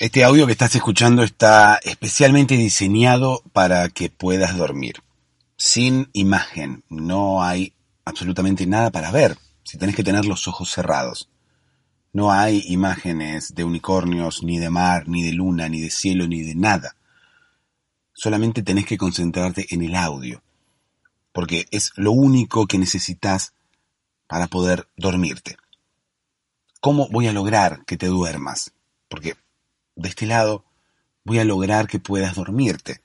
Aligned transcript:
Este 0.00 0.24
audio 0.24 0.46
que 0.46 0.52
estás 0.52 0.74
escuchando 0.74 1.22
está 1.22 1.78
especialmente 1.82 2.56
diseñado 2.56 3.42
para 3.52 3.86
que 3.90 4.08
puedas 4.08 4.56
dormir. 4.56 5.02
Sin 5.58 6.08
imagen, 6.14 6.84
no 6.88 7.42
hay 7.42 7.74
absolutamente 8.06 8.66
nada 8.66 8.90
para 8.90 9.10
ver. 9.10 9.36
Si 9.62 9.76
tenés 9.76 9.94
que 9.94 10.02
tener 10.02 10.24
los 10.24 10.48
ojos 10.48 10.70
cerrados. 10.70 11.28
No 12.14 12.32
hay 12.32 12.62
imágenes 12.68 13.54
de 13.54 13.62
unicornios, 13.62 14.42
ni 14.42 14.58
de 14.58 14.70
mar, 14.70 15.06
ni 15.06 15.22
de 15.22 15.32
luna, 15.32 15.68
ni 15.68 15.82
de 15.82 15.90
cielo, 15.90 16.26
ni 16.26 16.40
de 16.40 16.54
nada. 16.54 16.96
Solamente 18.14 18.62
tenés 18.62 18.86
que 18.86 18.96
concentrarte 18.96 19.66
en 19.68 19.82
el 19.82 19.94
audio. 19.94 20.42
Porque 21.30 21.66
es 21.72 21.92
lo 21.96 22.12
único 22.12 22.66
que 22.66 22.78
necesitas 22.78 23.52
para 24.26 24.46
poder 24.46 24.88
dormirte. 24.96 25.58
¿Cómo 26.80 27.06
voy 27.10 27.26
a 27.26 27.34
lograr 27.34 27.84
que 27.84 27.98
te 27.98 28.06
duermas? 28.06 28.72
Porque 29.06 29.36
de 29.96 30.08
este 30.08 30.26
lado 30.26 30.64
voy 31.24 31.38
a 31.38 31.44
lograr 31.44 31.86
que 31.86 31.98
puedas 31.98 32.34
dormirte. 32.34 33.00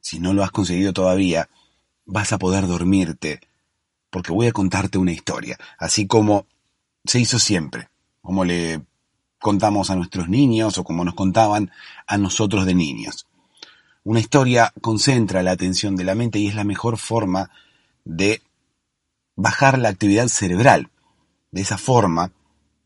Si 0.00 0.18
no 0.18 0.32
lo 0.32 0.42
has 0.42 0.50
conseguido 0.50 0.92
todavía, 0.92 1.48
vas 2.06 2.32
a 2.32 2.38
poder 2.38 2.66
dormirte, 2.66 3.40
porque 4.10 4.32
voy 4.32 4.46
a 4.46 4.52
contarte 4.52 4.98
una 4.98 5.12
historia, 5.12 5.58
así 5.78 6.06
como 6.06 6.46
se 7.04 7.20
hizo 7.20 7.38
siempre, 7.38 7.88
como 8.20 8.44
le 8.44 8.82
contamos 9.38 9.90
a 9.90 9.96
nuestros 9.96 10.28
niños 10.28 10.76
o 10.78 10.84
como 10.84 11.04
nos 11.04 11.14
contaban 11.14 11.70
a 12.06 12.18
nosotros 12.18 12.66
de 12.66 12.74
niños. 12.74 13.26
Una 14.04 14.20
historia 14.20 14.72
concentra 14.80 15.42
la 15.42 15.52
atención 15.52 15.96
de 15.96 16.04
la 16.04 16.14
mente 16.14 16.38
y 16.38 16.48
es 16.48 16.54
la 16.54 16.64
mejor 16.64 16.98
forma 16.98 17.50
de 18.04 18.42
bajar 19.36 19.78
la 19.78 19.88
actividad 19.88 20.28
cerebral. 20.28 20.90
De 21.50 21.60
esa 21.62 21.78
forma, 21.78 22.32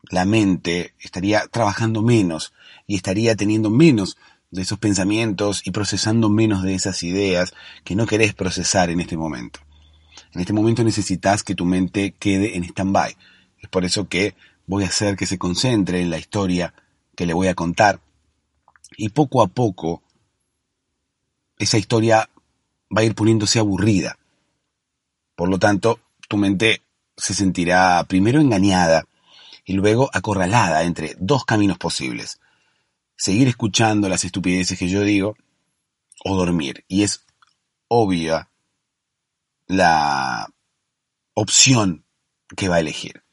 la 0.09 0.25
mente 0.25 0.93
estaría 0.99 1.47
trabajando 1.47 2.01
menos 2.01 2.53
y 2.87 2.95
estaría 2.95 3.35
teniendo 3.35 3.69
menos 3.69 4.17
de 4.51 4.61
esos 4.61 4.79
pensamientos 4.79 5.61
y 5.65 5.71
procesando 5.71 6.29
menos 6.29 6.63
de 6.63 6.75
esas 6.75 7.03
ideas 7.03 7.53
que 7.83 7.95
no 7.95 8.05
querés 8.05 8.33
procesar 8.33 8.89
en 8.89 8.99
este 8.99 9.17
momento. 9.17 9.59
En 10.33 10.41
este 10.41 10.53
momento 10.53 10.83
necesitas 10.83 11.43
que 11.43 11.55
tu 11.55 11.65
mente 11.65 12.13
quede 12.17 12.55
en 12.55 12.63
stand-by. 12.63 13.15
Es 13.59 13.69
por 13.69 13.85
eso 13.85 14.07
que 14.07 14.35
voy 14.67 14.83
a 14.83 14.87
hacer 14.87 15.15
que 15.15 15.25
se 15.25 15.37
concentre 15.37 16.01
en 16.01 16.09
la 16.09 16.17
historia 16.17 16.73
que 17.15 17.25
le 17.25 17.33
voy 17.33 17.47
a 17.47 17.55
contar 17.55 17.99
y 18.97 19.09
poco 19.09 19.41
a 19.41 19.47
poco 19.47 20.03
esa 21.57 21.77
historia 21.77 22.29
va 22.95 23.01
a 23.01 23.03
ir 23.05 23.15
poniéndose 23.15 23.59
aburrida. 23.59 24.17
Por 25.35 25.49
lo 25.49 25.59
tanto, 25.59 25.99
tu 26.27 26.37
mente 26.37 26.81
se 27.17 27.33
sentirá 27.33 28.03
primero 28.07 28.41
engañada 28.41 29.05
y 29.63 29.73
luego 29.73 30.09
acorralada 30.13 30.83
entre 30.83 31.15
dos 31.17 31.45
caminos 31.45 31.77
posibles. 31.77 32.39
Seguir 33.17 33.47
escuchando 33.47 34.09
las 34.09 34.25
estupideces 34.25 34.77
que 34.77 34.89
yo 34.89 35.01
digo 35.01 35.35
o 36.23 36.35
dormir. 36.35 36.83
Y 36.87 37.03
es 37.03 37.25
obvia 37.87 38.49
la 39.67 40.47
opción 41.33 42.05
que 42.55 42.69
va 42.69 42.75
a 42.75 42.79
elegir. 42.79 43.23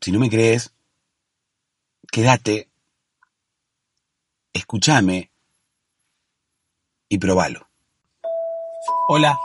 Si 0.00 0.12
no 0.12 0.18
me 0.18 0.28
crees, 0.28 0.74
quédate, 2.10 2.68
escúchame 4.52 5.30
y 7.08 7.18
probalo. 7.18 7.66
Hola, 9.08 9.38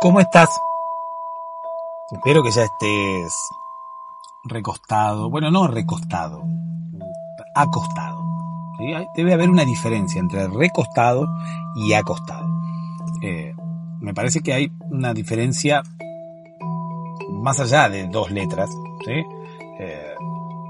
¿cómo 0.00 0.20
estás? 0.20 0.50
Espero 2.10 2.42
que 2.42 2.50
ya 2.50 2.62
estés 2.62 3.32
recostado, 4.44 5.30
bueno, 5.30 5.50
no 5.50 5.66
recostado, 5.66 6.42
acostado. 7.54 8.17
Debe 9.14 9.34
haber 9.34 9.50
una 9.50 9.64
diferencia 9.64 10.20
entre 10.20 10.46
recostado 10.46 11.26
y 11.74 11.92
acostado. 11.94 12.46
Eh, 13.22 13.52
me 14.00 14.14
parece 14.14 14.40
que 14.40 14.52
hay 14.52 14.72
una 14.90 15.12
diferencia 15.12 15.82
más 17.30 17.58
allá 17.58 17.88
de 17.88 18.06
dos 18.06 18.30
letras. 18.30 18.70
Eh, 19.08 20.14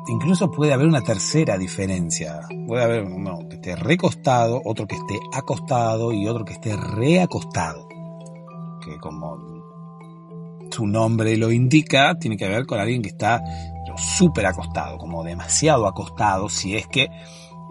incluso 0.08 0.50
puede 0.50 0.72
haber 0.72 0.86
una 0.86 1.02
tercera 1.02 1.58
diferencia. 1.58 2.40
Puede 2.66 2.84
haber 2.84 3.04
uno 3.04 3.40
que 3.48 3.56
esté 3.56 3.76
recostado, 3.76 4.62
otro 4.64 4.86
que 4.86 4.96
esté 4.96 5.20
acostado 5.34 6.12
y 6.12 6.26
otro 6.26 6.46
que 6.46 6.54
esté 6.54 6.76
reacostado. 6.76 7.86
Que 8.82 8.96
como 8.98 9.36
su 10.70 10.86
nombre 10.86 11.36
lo 11.36 11.52
indica, 11.52 12.18
tiene 12.18 12.38
que 12.38 12.48
ver 12.48 12.64
con 12.64 12.80
alguien 12.80 13.02
que 13.02 13.08
está 13.08 13.42
súper 13.98 14.46
acostado, 14.46 14.98
como 14.98 15.24
demasiado 15.24 15.86
acostado, 15.86 16.48
si 16.48 16.76
es 16.76 16.86
que 16.86 17.08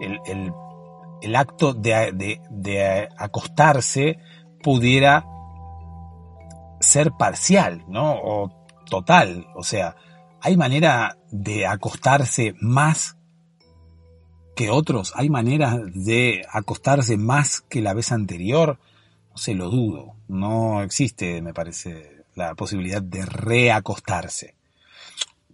el, 0.00 1.36
acto 1.36 1.74
de, 1.74 2.40
de, 2.50 3.08
acostarse 3.16 4.18
pudiera 4.62 5.24
ser 6.80 7.12
parcial, 7.18 7.84
¿no? 7.88 8.12
O 8.12 8.66
total. 8.88 9.46
O 9.54 9.62
sea, 9.62 9.96
¿hay 10.40 10.56
manera 10.56 11.18
de 11.30 11.66
acostarse 11.66 12.54
más 12.60 13.16
que 14.54 14.70
otros? 14.70 15.12
¿Hay 15.14 15.30
manera 15.30 15.78
de 15.94 16.44
acostarse 16.50 17.16
más 17.16 17.60
que 17.60 17.82
la 17.82 17.94
vez 17.94 18.12
anterior? 18.12 18.78
No 19.30 19.36
sé, 19.36 19.54
lo 19.54 19.70
dudo. 19.70 20.16
No 20.28 20.82
existe, 20.82 21.42
me 21.42 21.54
parece, 21.54 22.24
la 22.34 22.54
posibilidad 22.54 23.02
de 23.02 23.24
reacostarse. 23.24 24.57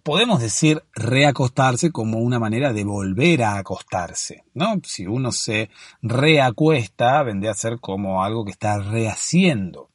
Podemos 0.05 0.39
decir 0.39 0.83
reacostarse 0.93 1.91
como 1.91 2.19
una 2.19 2.37
manera 2.37 2.73
de 2.73 2.83
volver 2.83 3.41
a 3.41 3.57
acostarse, 3.57 4.43
¿no? 4.53 4.75
Si 4.83 5.07
uno 5.07 5.31
se 5.31 5.71
reacuesta, 6.03 7.23
vendría 7.23 7.49
a 7.49 7.55
ser 7.55 7.79
como 7.79 8.23
algo 8.23 8.45
que 8.45 8.51
está 8.51 8.77
rehaciendo, 8.77 9.89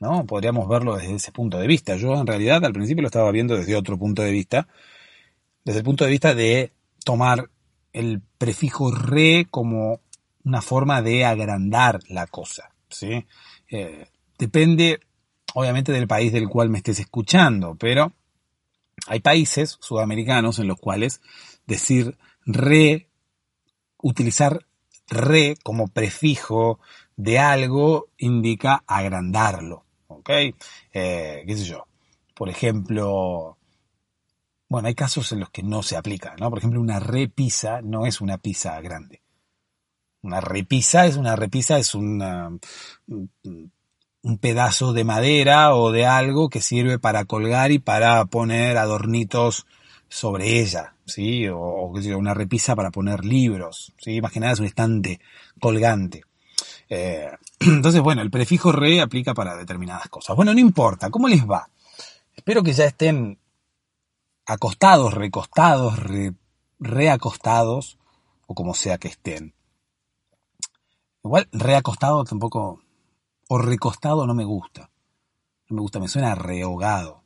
¿no? 0.00 0.24
Podríamos 0.24 0.66
verlo 0.66 0.96
desde 0.96 1.16
ese 1.16 1.30
punto 1.30 1.58
de 1.58 1.66
vista. 1.66 1.94
Yo 1.96 2.14
en 2.14 2.26
realidad 2.26 2.64
al 2.64 2.72
principio 2.72 3.02
lo 3.02 3.08
estaba 3.08 3.30
viendo 3.32 3.54
desde 3.54 3.76
otro 3.76 3.98
punto 3.98 4.22
de 4.22 4.32
vista, 4.32 4.66
desde 5.62 5.80
el 5.80 5.84
punto 5.84 6.04
de 6.04 6.10
vista 6.10 6.34
de 6.34 6.72
tomar 7.04 7.50
el 7.92 8.22
prefijo 8.38 8.92
re 8.92 9.46
como 9.50 10.00
una 10.42 10.62
forma 10.62 11.02
de 11.02 11.26
agrandar 11.26 12.00
la 12.08 12.26
cosa, 12.28 12.70
¿sí? 12.88 13.26
Eh, 13.70 14.06
depende 14.38 15.00
obviamente 15.52 15.92
del 15.92 16.08
país 16.08 16.32
del 16.32 16.48
cual 16.48 16.70
me 16.70 16.78
estés 16.78 16.98
escuchando, 17.00 17.76
pero 17.78 18.10
hay 19.06 19.20
países 19.20 19.78
sudamericanos 19.80 20.58
en 20.58 20.68
los 20.68 20.78
cuales 20.78 21.20
decir 21.66 22.16
re, 22.44 23.08
utilizar 23.98 24.66
re 25.08 25.56
como 25.62 25.88
prefijo 25.88 26.80
de 27.16 27.38
algo 27.38 28.08
indica 28.18 28.82
agrandarlo, 28.86 29.84
¿ok? 30.08 30.30
Eh, 30.92 31.44
¿Qué 31.46 31.56
sé 31.56 31.64
yo? 31.64 31.86
Por 32.34 32.48
ejemplo, 32.48 33.58
bueno, 34.68 34.88
hay 34.88 34.94
casos 34.94 35.30
en 35.32 35.40
los 35.40 35.50
que 35.50 35.62
no 35.62 35.82
se 35.82 35.96
aplica, 35.96 36.34
¿no? 36.38 36.50
Por 36.50 36.58
ejemplo, 36.58 36.80
una 36.80 36.98
repisa 37.00 37.80
no 37.82 38.06
es 38.06 38.20
una 38.20 38.38
pizza 38.38 38.80
grande. 38.80 39.22
Una 40.22 40.40
repisa 40.40 41.06
es 41.06 41.16
una 41.16 41.36
repisa, 41.36 41.78
es 41.78 41.94
una, 41.94 42.50
un 44.24 44.38
pedazo 44.38 44.94
de 44.94 45.04
madera 45.04 45.74
o 45.74 45.92
de 45.92 46.06
algo 46.06 46.48
que 46.48 46.62
sirve 46.62 46.98
para 46.98 47.26
colgar 47.26 47.72
y 47.72 47.78
para 47.78 48.24
poner 48.24 48.78
adornitos 48.78 49.66
sobre 50.08 50.60
ella, 50.60 50.94
¿sí? 51.04 51.46
O, 51.48 51.92
una 52.16 52.32
repisa 52.32 52.74
para 52.74 52.90
poner 52.90 53.22
libros, 53.22 53.92
¿sí? 53.98 54.22
Más 54.22 54.32
que 54.32 54.40
es 54.40 54.60
un 54.60 54.64
estante 54.64 55.20
colgante. 55.60 56.24
Eh, 56.88 57.28
entonces, 57.60 58.00
bueno, 58.00 58.22
el 58.22 58.30
prefijo 58.30 58.72
re 58.72 59.02
aplica 59.02 59.34
para 59.34 59.56
determinadas 59.56 60.08
cosas. 60.08 60.34
Bueno, 60.34 60.54
no 60.54 60.60
importa, 60.60 61.10
¿cómo 61.10 61.28
les 61.28 61.44
va? 61.44 61.68
Espero 62.34 62.62
que 62.62 62.72
ya 62.72 62.86
estén 62.86 63.38
acostados, 64.46 65.12
recostados, 65.12 65.98
reacostados, 66.78 67.98
o 68.46 68.54
como 68.54 68.72
sea 68.72 68.96
que 68.96 69.08
estén. 69.08 69.52
Igual, 71.22 71.46
reacostado 71.52 72.24
tampoco 72.24 72.83
recostado 73.58 74.26
no 74.26 74.34
me 74.34 74.44
gusta. 74.44 74.90
No 75.68 75.76
me 75.76 75.82
gusta, 75.82 76.00
me 76.00 76.08
suena 76.08 76.34
rehogado. 76.34 77.22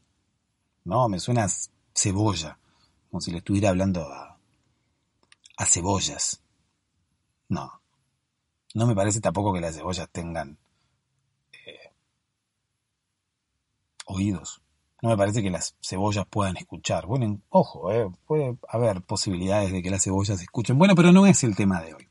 No, 0.85 1.09
me 1.09 1.21
suena 1.21 1.47
cebolla. 1.95 2.59
Como 3.11 3.21
si 3.21 3.31
le 3.31 3.39
estuviera 3.39 3.71
hablando 3.71 4.03
a, 4.03 4.39
a 5.57 5.67
cebollas. 5.67 6.43
No. 7.49 7.81
No 8.75 8.87
me 8.87 8.95
parece 8.95 9.21
tampoco 9.21 9.53
que 9.53 9.61
las 9.61 9.75
cebollas 9.75 10.09
tengan 10.11 10.59
eh, 11.53 11.93
oídos. 14.07 14.63
No 15.01 15.11
me 15.11 15.17
parece 15.17 15.43
que 15.43 15.51
las 15.51 15.77
cebollas 15.81 16.27
puedan 16.27 16.57
escuchar. 16.57 17.07
Bueno, 17.07 17.41
ojo, 17.51 17.93
eh, 17.93 18.11
puede 18.27 18.59
haber 18.69 19.03
posibilidades 19.03 19.73
de 19.73 19.83
que 19.83 19.91
las 19.91 20.05
cebollas 20.05 20.41
escuchen. 20.41 20.79
Bueno, 20.79 20.95
pero 20.95 21.13
no 21.13 21.27
es 21.27 21.45
el 21.45 21.57
tema 21.57 21.81
de 21.81 21.95
hoy. 21.95 22.09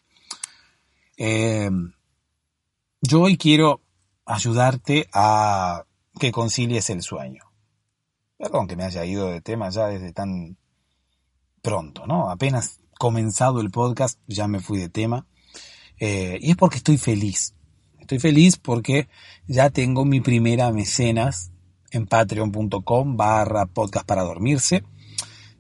Eh, 1.18 1.70
yo 3.02 3.22
hoy 3.22 3.38
quiero 3.38 3.82
ayudarte 4.28 5.08
a 5.14 5.86
que 6.20 6.32
concilies 6.32 6.90
el 6.90 7.02
sueño. 7.02 7.44
Perdón 8.38 8.68
que 8.68 8.76
me 8.76 8.84
haya 8.84 9.04
ido 9.06 9.30
de 9.30 9.42
tema 9.42 9.70
ya 9.70 9.88
desde 9.88 10.14
tan 10.14 10.58
pronto, 11.62 12.06
¿no? 12.06 12.30
Apenas 12.30 12.80
comenzado 13.00 13.62
el 13.62 13.72
podcast 13.72 14.20
ya 14.28 14.48
me 14.48 14.60
fui 14.60 14.78
de 14.80 14.90
tema. 14.90 15.26
Eh, 16.00 16.38
y 16.42 16.52
es 16.52 16.58
porque 16.58 16.78
estoy 16.78 16.98
feliz. 16.98 17.56
Estoy 18.00 18.20
feliz 18.20 18.58
porque 18.58 19.08
ya 19.48 19.70
tengo 19.70 20.06
mi 20.06 20.22
primera 20.22 20.72
mecenas 20.72 21.52
en 21.92 22.06
patreon.com 22.06 23.18
barra 23.18 23.66
podcast 23.66 24.06
para 24.06 24.24
dormirse. 24.24 24.84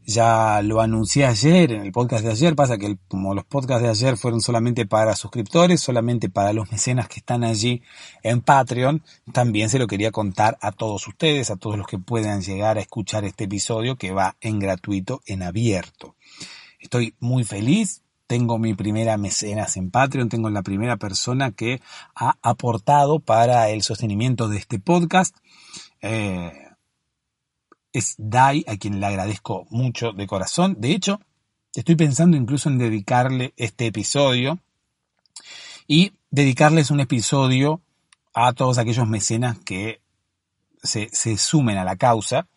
Ya 0.09 0.61
lo 0.61 0.79
anuncié 0.79 1.25
ayer 1.25 1.73
en 1.73 1.81
el 1.81 1.91
podcast 1.91 2.23
de 2.23 2.31
ayer, 2.31 2.55
pasa 2.55 2.77
que 2.77 2.97
como 3.09 3.35
los 3.35 3.43
podcasts 3.43 3.83
de 3.83 3.89
ayer 3.89 4.15
fueron 4.15 4.39
solamente 4.39 4.85
para 4.85 5.17
suscriptores, 5.17 5.81
solamente 5.81 6.29
para 6.29 6.53
los 6.53 6.71
mecenas 6.71 7.09
que 7.09 7.19
están 7.19 7.43
allí 7.43 7.81
en 8.23 8.39
Patreon, 8.39 9.03
también 9.33 9.69
se 9.69 9.79
lo 9.79 9.85
quería 9.85 10.11
contar 10.11 10.57
a 10.61 10.71
todos 10.71 11.05
ustedes, 11.09 11.51
a 11.51 11.57
todos 11.57 11.77
los 11.77 11.87
que 11.87 11.99
puedan 11.99 12.41
llegar 12.41 12.77
a 12.77 12.81
escuchar 12.81 13.25
este 13.25 13.43
episodio 13.43 13.97
que 13.97 14.13
va 14.13 14.37
en 14.39 14.59
gratuito, 14.59 15.21
en 15.25 15.43
abierto. 15.43 16.15
Estoy 16.79 17.13
muy 17.19 17.43
feliz, 17.43 18.01
tengo 18.27 18.59
mi 18.59 18.75
primera 18.75 19.17
mecenas 19.17 19.75
en 19.75 19.91
Patreon, 19.91 20.29
tengo 20.29 20.49
la 20.49 20.63
primera 20.63 20.95
persona 20.95 21.51
que 21.51 21.81
ha 22.15 22.37
aportado 22.41 23.19
para 23.19 23.67
el 23.71 23.81
sostenimiento 23.81 24.47
de 24.47 24.57
este 24.57 24.79
podcast. 24.79 25.35
Eh, 26.01 26.66
es 27.93 28.15
Dai, 28.17 28.63
a 28.67 28.77
quien 28.77 28.99
le 28.99 29.05
agradezco 29.05 29.65
mucho 29.69 30.11
de 30.11 30.27
corazón. 30.27 30.75
De 30.79 30.91
hecho, 30.91 31.19
estoy 31.73 31.95
pensando 31.95 32.37
incluso 32.37 32.69
en 32.69 32.77
dedicarle 32.77 33.53
este 33.57 33.87
episodio 33.87 34.59
y 35.87 36.13
dedicarles 36.29 36.91
un 36.91 36.99
episodio 36.99 37.81
a 38.33 38.53
todos 38.53 38.77
aquellos 38.77 39.07
mecenas 39.07 39.57
que 39.59 40.01
se, 40.83 41.37
sumen 41.37 41.77
a 41.77 41.83
la 41.83 41.95
causa 41.95 42.47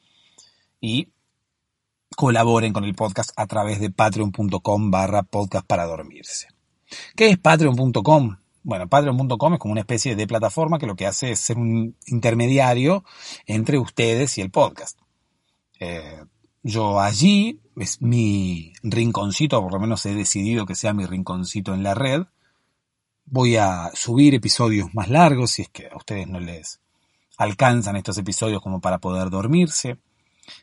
y 0.80 1.08
colaboren 2.16 2.72
con 2.72 2.84
el 2.84 2.94
podcast 2.94 3.30
a 3.36 3.46
través 3.46 3.80
de 3.80 3.90
patreon.com 3.90 4.90
barra 4.90 5.22
podcast 5.22 5.66
para 5.66 5.86
dormirse. 5.86 6.48
¿Qué 7.16 7.28
es 7.28 7.38
patreon.com? 7.38 8.36
Bueno, 8.62 8.88
patreon.com 8.88 9.54
es 9.54 9.58
como 9.58 9.72
una 9.72 9.80
especie 9.80 10.16
de 10.16 10.26
plataforma 10.26 10.78
que 10.78 10.86
lo 10.86 10.96
que 10.96 11.06
hace 11.06 11.32
es 11.32 11.40
ser 11.40 11.56
un 11.56 11.96
intermediario 12.06 13.04
entre 13.46 13.78
ustedes 13.78 14.36
y 14.38 14.42
el 14.42 14.50
podcast. 14.50 14.98
Eh, 15.80 16.24
yo 16.62 17.00
allí, 17.00 17.60
es 17.76 18.02
mi 18.02 18.74
rinconcito, 18.82 19.62
por 19.62 19.72
lo 19.72 19.80
menos 19.80 20.04
he 20.06 20.14
decidido 20.14 20.66
que 20.66 20.74
sea 20.74 20.92
mi 20.92 21.06
rinconcito 21.06 21.74
en 21.74 21.82
la 21.82 21.94
red. 21.94 22.24
Voy 23.24 23.56
a 23.56 23.90
subir 23.94 24.34
episodios 24.34 24.94
más 24.94 25.08
largos 25.08 25.52
si 25.52 25.62
es 25.62 25.70
que 25.70 25.88
a 25.88 25.96
ustedes 25.96 26.28
no 26.28 26.38
les 26.38 26.80
alcanzan 27.38 27.96
estos 27.96 28.18
episodios 28.18 28.60
como 28.60 28.80
para 28.80 28.98
poder 28.98 29.30
dormirse. 29.30 29.98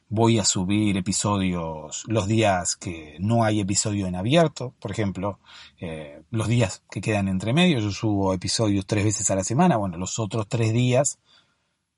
Voy 0.09 0.37
a 0.37 0.45
subir 0.45 0.97
episodios 0.97 2.03
los 2.07 2.27
días 2.27 2.75
que 2.75 3.17
no 3.19 3.43
hay 3.43 3.61
episodio 3.61 4.05
en 4.05 4.15
abierto. 4.15 4.75
Por 4.79 4.91
ejemplo, 4.91 5.39
eh, 5.79 6.21
los 6.29 6.47
días 6.47 6.83
que 6.91 7.01
quedan 7.01 7.29
entre 7.29 7.53
medio. 7.53 7.79
Yo 7.79 7.91
subo 7.91 8.33
episodios 8.33 8.85
tres 8.85 9.05
veces 9.05 9.31
a 9.31 9.35
la 9.35 9.43
semana. 9.43 9.77
Bueno, 9.77 9.97
los 9.97 10.19
otros 10.19 10.47
tres 10.47 10.73
días, 10.73 11.19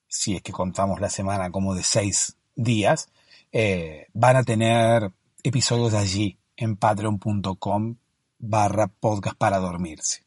si 0.07 0.36
es 0.36 0.42
que 0.42 0.54
contamos 0.54 1.01
la 1.01 1.10
semana 1.10 1.51
como 1.51 1.75
de 1.75 1.83
seis 1.83 2.38
días, 2.56 3.10
eh, 3.51 4.07
van 4.13 4.36
a 4.36 4.44
tener 4.44 5.12
episodios 5.44 5.94
allí 5.94 6.38
en 6.57 6.75
patreon.com 6.75 7.96
barra 8.40 8.88
podcast 8.88 9.38
para 9.38 9.60
dormirse. 9.60 10.24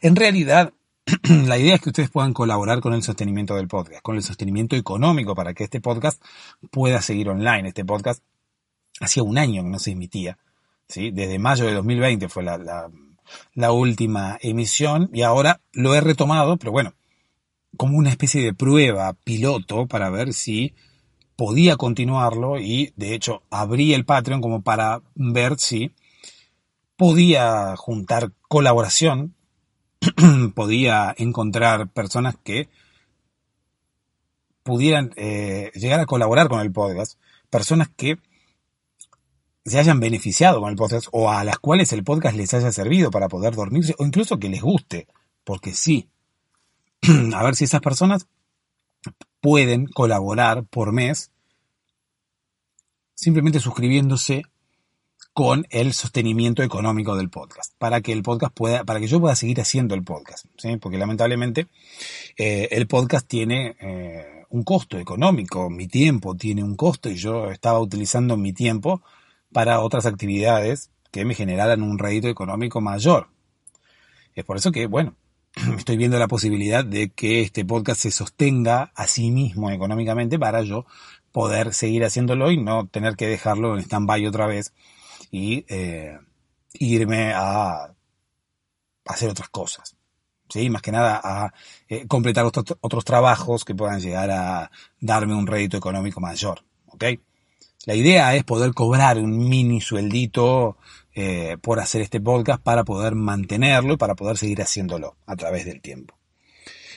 En 0.00 0.16
realidad, 0.16 0.72
la 1.46 1.58
idea 1.58 1.74
es 1.74 1.80
que 1.80 1.90
ustedes 1.90 2.10
puedan 2.10 2.32
colaborar 2.32 2.80
con 2.80 2.94
el 2.94 3.02
sostenimiento 3.02 3.54
del 3.54 3.68
podcast, 3.68 4.02
con 4.02 4.16
el 4.16 4.22
sostenimiento 4.22 4.76
económico 4.76 5.34
para 5.34 5.54
que 5.54 5.64
este 5.64 5.80
podcast 5.80 6.22
pueda 6.70 7.00
seguir 7.02 7.28
online. 7.28 7.68
Este 7.68 7.84
podcast 7.84 8.22
hacía 9.00 9.22
un 9.22 9.38
año 9.38 9.62
que 9.62 9.68
no 9.68 9.78
se 9.78 9.92
emitía, 9.92 10.38
¿sí? 10.88 11.10
desde 11.10 11.38
mayo 11.38 11.66
de 11.66 11.74
2020 11.74 12.28
fue 12.28 12.42
la, 12.42 12.58
la, 12.58 12.90
la 13.54 13.72
última 13.72 14.38
emisión 14.40 15.10
y 15.12 15.22
ahora 15.22 15.60
lo 15.72 15.94
he 15.94 16.00
retomado, 16.00 16.56
pero 16.56 16.72
bueno, 16.72 16.94
como 17.76 17.96
una 17.96 18.10
especie 18.10 18.42
de 18.42 18.54
prueba 18.54 19.14
piloto 19.24 19.86
para 19.86 20.10
ver 20.10 20.32
si 20.32 20.74
podía 21.36 21.76
continuarlo 21.76 22.58
y 22.58 22.92
de 22.96 23.14
hecho 23.14 23.42
abrí 23.50 23.94
el 23.94 24.04
Patreon 24.04 24.40
como 24.40 24.62
para 24.62 25.02
ver 25.14 25.58
si 25.58 25.92
podía 26.96 27.76
juntar 27.76 28.32
colaboración, 28.48 29.34
podía 30.54 31.14
encontrar 31.16 31.88
personas 31.88 32.36
que 32.42 32.68
pudieran 34.62 35.12
eh, 35.16 35.70
llegar 35.74 36.00
a 36.00 36.06
colaborar 36.06 36.48
con 36.48 36.60
el 36.60 36.72
podcast, 36.72 37.18
personas 37.50 37.88
que 37.96 38.18
se 39.64 39.78
hayan 39.78 40.00
beneficiado 40.00 40.60
con 40.60 40.70
el 40.70 40.76
podcast 40.76 41.08
o 41.12 41.30
a 41.30 41.44
las 41.44 41.58
cuales 41.58 41.92
el 41.92 42.04
podcast 42.04 42.36
les 42.36 42.52
haya 42.54 42.72
servido 42.72 43.10
para 43.10 43.28
poder 43.28 43.54
dormirse 43.54 43.94
o 43.98 44.04
incluso 44.04 44.38
que 44.38 44.48
les 44.48 44.62
guste, 44.62 45.08
porque 45.44 45.72
sí, 45.72 46.08
a 47.34 47.42
ver 47.42 47.56
si 47.56 47.64
esas 47.64 47.80
personas 47.80 48.26
pueden 49.42 49.86
colaborar 49.86 50.64
por 50.64 50.92
mes 50.92 51.32
simplemente 53.14 53.60
suscribiéndose 53.60 54.44
con 55.34 55.66
el 55.70 55.92
sostenimiento 55.94 56.62
económico 56.62 57.16
del 57.16 57.28
podcast, 57.28 57.74
para 57.78 58.00
que 58.00 58.12
el 58.12 58.22
podcast 58.22 58.54
pueda, 58.54 58.84
para 58.84 59.00
que 59.00 59.08
yo 59.08 59.20
pueda 59.20 59.34
seguir 59.34 59.60
haciendo 59.60 59.94
el 59.94 60.04
podcast, 60.04 60.46
¿sí? 60.58 60.76
porque 60.76 60.98
lamentablemente 60.98 61.66
eh, 62.36 62.68
el 62.70 62.86
podcast 62.86 63.26
tiene 63.26 63.76
eh, 63.80 64.44
un 64.50 64.62
costo 64.62 64.98
económico, 64.98 65.70
mi 65.70 65.88
tiempo 65.88 66.36
tiene 66.36 66.62
un 66.62 66.76
costo 66.76 67.10
y 67.10 67.16
yo 67.16 67.50
estaba 67.50 67.80
utilizando 67.80 68.36
mi 68.36 68.52
tiempo 68.52 69.02
para 69.52 69.80
otras 69.80 70.06
actividades 70.06 70.90
que 71.10 71.24
me 71.24 71.34
generaran 71.34 71.82
un 71.82 71.98
rédito 71.98 72.28
económico 72.28 72.80
mayor. 72.80 73.28
Es 74.34 74.44
por 74.44 74.56
eso 74.56 74.70
que, 74.70 74.86
bueno, 74.86 75.16
estoy 75.76 75.96
viendo 75.96 76.18
la 76.18 76.28
posibilidad 76.28 76.84
de 76.84 77.10
que 77.10 77.42
este 77.42 77.64
podcast 77.64 78.00
se 78.00 78.10
sostenga 78.10 78.92
a 78.94 79.06
sí 79.06 79.30
mismo 79.30 79.70
económicamente 79.70 80.38
para 80.38 80.62
yo 80.62 80.86
poder 81.30 81.74
seguir 81.74 82.04
haciéndolo 82.04 82.50
y 82.50 82.58
no 82.58 82.86
tener 82.86 83.16
que 83.16 83.26
dejarlo 83.26 83.74
en 83.74 83.82
stand-by 83.82 84.26
otra 84.26 84.46
vez 84.46 84.72
y 85.30 85.64
eh, 85.68 86.18
irme 86.74 87.32
a 87.34 87.94
hacer 89.06 89.30
otras 89.30 89.48
cosas. 89.48 89.96
¿sí? 90.48 90.68
Más 90.70 90.82
que 90.82 90.92
nada 90.92 91.20
a 91.22 91.52
eh, 91.88 92.06
completar 92.06 92.44
otros, 92.44 92.76
otros 92.80 93.04
trabajos 93.04 93.64
que 93.64 93.74
puedan 93.74 94.00
llegar 94.00 94.30
a 94.30 94.70
darme 95.00 95.34
un 95.34 95.46
rédito 95.46 95.76
económico 95.76 96.20
mayor. 96.20 96.64
¿ok? 96.86 97.04
La 97.84 97.94
idea 97.94 98.34
es 98.36 98.44
poder 98.44 98.74
cobrar 98.74 99.18
un 99.18 99.48
mini 99.48 99.80
sueldito 99.80 100.76
eh, 101.14 101.56
por 101.60 101.80
hacer 101.80 102.00
este 102.00 102.20
podcast 102.20 102.62
para 102.62 102.84
poder 102.84 103.14
mantenerlo 103.14 103.94
y 103.94 103.96
para 103.96 104.14
poder 104.14 104.38
seguir 104.38 104.62
haciéndolo 104.62 105.16
a 105.26 105.36
través 105.36 105.66
del 105.66 105.80
tiempo. 105.80 106.16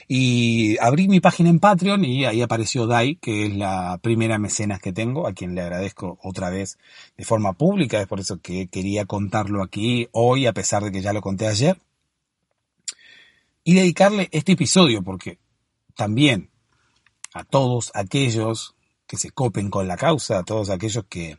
Y 0.08 0.78
abrí 0.78 1.08
mi 1.08 1.20
página 1.20 1.50
en 1.50 1.58
Patreon 1.58 2.04
y 2.04 2.24
ahí 2.26 2.40
apareció 2.40 2.86
Dai, 2.86 3.16
que 3.16 3.46
es 3.46 3.56
la 3.56 3.98
primera 4.00 4.38
mecenas 4.38 4.80
que 4.80 4.92
tengo, 4.92 5.26
a 5.26 5.32
quien 5.32 5.54
le 5.54 5.62
agradezco 5.62 6.18
otra 6.22 6.48
vez 6.48 6.78
de 7.16 7.24
forma 7.24 7.54
pública, 7.54 8.00
es 8.00 8.06
por 8.06 8.20
eso 8.20 8.40
que 8.40 8.68
quería 8.68 9.04
contarlo 9.04 9.62
aquí 9.62 10.08
hoy, 10.12 10.46
a 10.46 10.52
pesar 10.52 10.84
de 10.84 10.92
que 10.92 11.02
ya 11.02 11.12
lo 11.12 11.22
conté 11.22 11.48
ayer. 11.48 11.80
Y 13.64 13.74
dedicarle 13.74 14.28
este 14.30 14.52
episodio, 14.52 15.02
porque 15.02 15.40
también 15.96 16.50
a 17.34 17.42
todos 17.42 17.90
aquellos 17.94 18.76
que 19.08 19.16
se 19.16 19.30
copen 19.30 19.70
con 19.70 19.88
la 19.88 19.96
causa, 19.96 20.38
a 20.38 20.44
todos 20.44 20.70
aquellos 20.70 21.04
que 21.08 21.38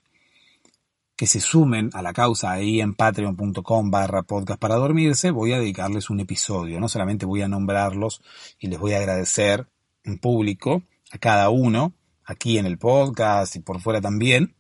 que 1.18 1.26
se 1.26 1.42
sumen 1.42 1.90
a 1.94 2.04
la 2.04 2.14
causa 2.14 2.52
ahí 2.52 2.80
en 2.80 2.94
patreon.com 2.94 3.90
barra 3.90 4.22
podcast 4.22 4.62
para 4.62 4.76
dormirse, 4.76 5.32
voy 5.32 5.52
a 5.52 5.58
dedicarles 5.58 6.12
un 6.12 6.20
episodio. 6.20 6.80
No 6.80 6.88
solamente 6.88 7.26
voy 7.26 7.42
a 7.42 7.48
nombrarlos 7.48 8.22
y 8.60 8.68
les 8.68 8.80
voy 8.80 8.94
a 8.94 8.98
agradecer 8.98 9.68
en 10.04 10.20
público 10.20 10.84
a 11.12 11.18
cada 11.18 11.50
uno, 11.50 11.94
aquí 12.24 12.60
en 12.60 12.68
el 12.68 12.78
podcast 12.78 13.56
y 13.56 13.62
por 13.62 13.82
fuera 13.82 14.00
también, 14.00 14.56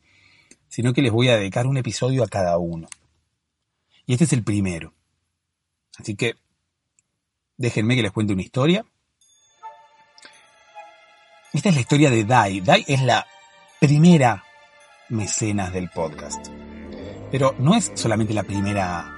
sino 0.67 0.93
que 0.93 1.03
les 1.03 1.11
voy 1.11 1.29
a 1.29 1.37
dedicar 1.37 1.67
un 1.67 1.77
episodio 1.77 2.23
a 2.23 2.27
cada 2.27 2.57
uno. 2.57 2.87
Y 4.07 4.13
este 4.13 4.25
es 4.25 4.33
el 4.33 4.43
primero. 4.43 4.95
Así 5.99 6.15
que 6.15 6.37
déjenme 7.55 7.95
que 7.95 8.01
les 8.01 8.11
cuente 8.11 8.33
una 8.33 8.41
historia. 8.41 8.83
Esta 11.53 11.69
es 11.69 11.75
la 11.75 11.81
historia 11.81 12.09
de 12.09 12.23
Dai. 12.23 12.61
Dai 12.61 12.83
es 12.87 13.03
la 13.03 13.27
primera 13.79 14.43
mecenas 15.09 15.73
del 15.73 15.89
podcast. 15.89 16.47
Pero 17.31 17.55
no 17.59 17.75
es 17.75 17.91
solamente 17.95 18.33
la 18.33 18.43
primera 18.43 19.13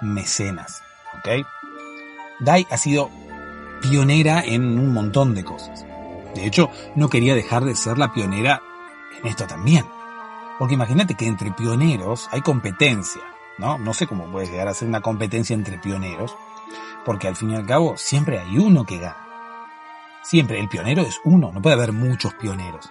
mecenas, 0.00 0.82
¿ok? 1.18 1.46
Dai 2.40 2.66
ha 2.70 2.76
sido 2.76 3.10
pionera 3.80 4.42
en 4.42 4.78
un 4.78 4.92
montón 4.92 5.34
de 5.34 5.44
cosas. 5.44 5.86
De 6.34 6.46
hecho, 6.46 6.70
no 6.96 7.08
quería 7.08 7.34
dejar 7.34 7.64
de 7.64 7.76
ser 7.76 7.98
la 7.98 8.12
pionera 8.12 8.60
en 9.20 9.28
esto 9.28 9.46
también. 9.46 9.84
Porque 10.58 10.74
imagínate 10.74 11.14
que 11.14 11.26
entre 11.26 11.52
pioneros 11.52 12.28
hay 12.32 12.40
competencia, 12.40 13.22
¿no? 13.58 13.78
No 13.78 13.94
sé 13.94 14.06
cómo 14.06 14.30
puede 14.30 14.46
llegar 14.46 14.68
a 14.68 14.74
ser 14.74 14.88
una 14.88 15.00
competencia 15.00 15.54
entre 15.54 15.78
pioneros, 15.78 16.36
porque 17.04 17.28
al 17.28 17.36
fin 17.36 17.50
y 17.50 17.56
al 17.56 17.66
cabo 17.66 17.96
siempre 17.96 18.38
hay 18.38 18.58
uno 18.58 18.84
que 18.84 18.98
gana. 18.98 19.24
Siempre 20.22 20.58
el 20.58 20.68
pionero 20.68 21.02
es 21.02 21.20
uno, 21.24 21.52
no 21.52 21.60
puede 21.60 21.74
haber 21.74 21.92
muchos 21.92 22.34
pioneros. 22.34 22.90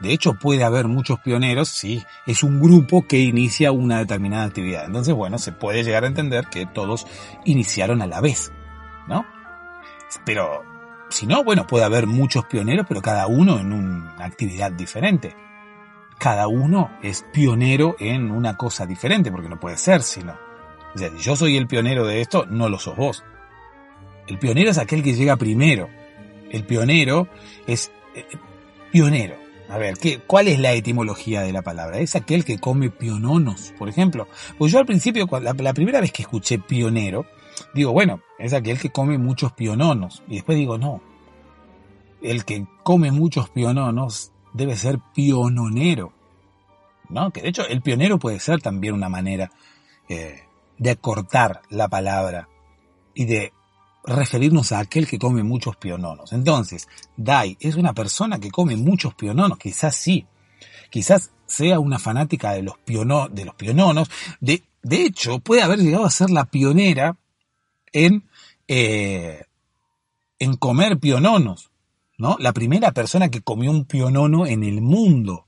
De 0.00 0.12
hecho, 0.12 0.34
puede 0.34 0.62
haber 0.62 0.88
muchos 0.88 1.20
pioneros 1.20 1.68
si 1.68 2.04
es 2.26 2.42
un 2.42 2.60
grupo 2.60 3.06
que 3.06 3.18
inicia 3.18 3.72
una 3.72 3.98
determinada 3.98 4.44
actividad. 4.44 4.84
Entonces, 4.84 5.14
bueno, 5.14 5.38
se 5.38 5.52
puede 5.52 5.84
llegar 5.84 6.04
a 6.04 6.08
entender 6.08 6.46
que 6.48 6.66
todos 6.66 7.06
iniciaron 7.44 8.02
a 8.02 8.06
la 8.06 8.20
vez, 8.20 8.52
¿no? 9.08 9.24
Pero, 10.24 10.62
si 11.08 11.26
no, 11.26 11.44
bueno, 11.44 11.66
puede 11.66 11.84
haber 11.84 12.06
muchos 12.06 12.44
pioneros, 12.44 12.86
pero 12.86 13.00
cada 13.00 13.26
uno 13.26 13.58
en 13.58 13.72
una 13.72 14.16
actividad 14.18 14.70
diferente. 14.70 15.34
Cada 16.18 16.46
uno 16.46 16.90
es 17.02 17.24
pionero 17.32 17.96
en 17.98 18.30
una 18.30 18.56
cosa 18.56 18.86
diferente, 18.86 19.30
porque 19.30 19.48
no 19.48 19.58
puede 19.58 19.78
ser, 19.78 20.02
sino. 20.02 20.36
O 20.94 20.98
sea, 20.98 21.10
si 21.10 21.18
yo 21.18 21.36
soy 21.36 21.56
el 21.56 21.66
pionero 21.66 22.06
de 22.06 22.20
esto, 22.20 22.46
no 22.46 22.68
lo 22.68 22.78
sos 22.78 22.96
vos. 22.96 23.24
El 24.26 24.38
pionero 24.38 24.70
es 24.70 24.78
aquel 24.78 25.02
que 25.02 25.14
llega 25.14 25.36
primero. 25.36 25.88
El 26.50 26.64
pionero 26.64 27.28
es 27.66 27.92
eh, 28.14 28.26
pionero 28.92 29.45
a 29.68 29.78
ver, 29.78 29.98
¿qué, 29.98 30.20
¿cuál 30.20 30.48
es 30.48 30.60
la 30.60 30.72
etimología 30.72 31.42
de 31.42 31.52
la 31.52 31.62
palabra? 31.62 31.98
Es 31.98 32.14
aquel 32.14 32.44
que 32.44 32.58
come 32.58 32.90
piononos, 32.90 33.74
por 33.78 33.88
ejemplo. 33.88 34.28
Pues 34.58 34.70
yo 34.72 34.78
al 34.78 34.86
principio, 34.86 35.28
la, 35.40 35.74
primera 35.74 36.00
vez 36.00 36.12
que 36.12 36.22
escuché 36.22 36.58
pionero, 36.58 37.26
digo, 37.74 37.92
bueno, 37.92 38.20
es 38.38 38.52
aquel 38.52 38.78
que 38.78 38.90
come 38.90 39.18
muchos 39.18 39.52
piononos. 39.52 40.22
Y 40.28 40.36
después 40.36 40.56
digo, 40.56 40.78
no. 40.78 41.00
El 42.22 42.44
que 42.44 42.66
come 42.84 43.10
muchos 43.10 43.50
piononos 43.50 44.32
debe 44.52 44.76
ser 44.76 45.00
piononero. 45.14 46.12
¿No? 47.08 47.30
Que 47.30 47.42
de 47.42 47.48
hecho 47.48 47.66
el 47.66 47.82
pionero 47.82 48.18
puede 48.18 48.40
ser 48.40 48.60
también 48.60 48.94
una 48.94 49.08
manera 49.08 49.50
eh, 50.08 50.42
de 50.78 50.90
acortar 50.90 51.62
la 51.70 51.88
palabra 51.88 52.48
y 53.14 53.26
de 53.26 53.52
referirnos 54.06 54.72
a 54.72 54.78
aquel 54.78 55.06
que 55.06 55.18
come 55.18 55.42
muchos 55.42 55.76
piononos. 55.76 56.32
Entonces, 56.32 56.88
Dai 57.16 57.56
es 57.60 57.74
una 57.76 57.92
persona 57.92 58.38
que 58.38 58.50
come 58.50 58.76
muchos 58.76 59.14
piononos, 59.14 59.58
quizás 59.58 59.96
sí, 59.96 60.26
quizás 60.90 61.32
sea 61.46 61.78
una 61.80 61.98
fanática 61.98 62.52
de 62.52 62.62
los, 62.62 62.78
piono, 62.78 63.28
de 63.28 63.44
los 63.44 63.54
piononos, 63.54 64.10
de, 64.40 64.62
de 64.82 65.04
hecho 65.04 65.40
puede 65.40 65.62
haber 65.62 65.80
llegado 65.80 66.06
a 66.06 66.10
ser 66.10 66.30
la 66.30 66.44
pionera 66.46 67.16
en, 67.92 68.28
eh, 68.68 69.44
en 70.38 70.56
comer 70.56 70.98
piononos, 70.98 71.70
¿no? 72.18 72.36
La 72.38 72.52
primera 72.52 72.92
persona 72.92 73.28
que 73.28 73.42
comió 73.42 73.70
un 73.70 73.84
pionono 73.84 74.46
en 74.46 74.62
el 74.62 74.80
mundo, 74.80 75.46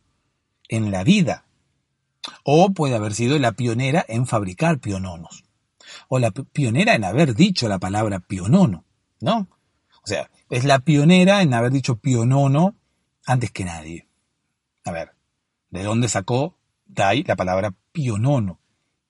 en 0.68 0.90
la 0.90 1.04
vida. 1.04 1.44
O 2.44 2.70
puede 2.70 2.94
haber 2.94 3.14
sido 3.14 3.38
la 3.38 3.52
pionera 3.52 4.04
en 4.06 4.26
fabricar 4.26 4.78
piononos 4.80 5.47
o 6.08 6.18
la 6.18 6.30
pionera 6.30 6.94
en 6.94 7.04
haber 7.04 7.34
dicho 7.34 7.68
la 7.68 7.78
palabra 7.78 8.20
pionono, 8.20 8.84
¿no? 9.20 9.48
O 10.02 10.06
sea, 10.06 10.30
es 10.50 10.64
la 10.64 10.78
pionera 10.78 11.42
en 11.42 11.52
haber 11.54 11.72
dicho 11.72 11.96
pionono 11.96 12.74
antes 13.26 13.50
que 13.50 13.64
nadie. 13.64 14.08
A 14.84 14.92
ver, 14.92 15.12
¿de 15.70 15.82
dónde 15.82 16.08
sacó 16.08 16.56
Dai 16.86 17.24
la 17.24 17.36
palabra 17.36 17.74
pionono? 17.92 18.58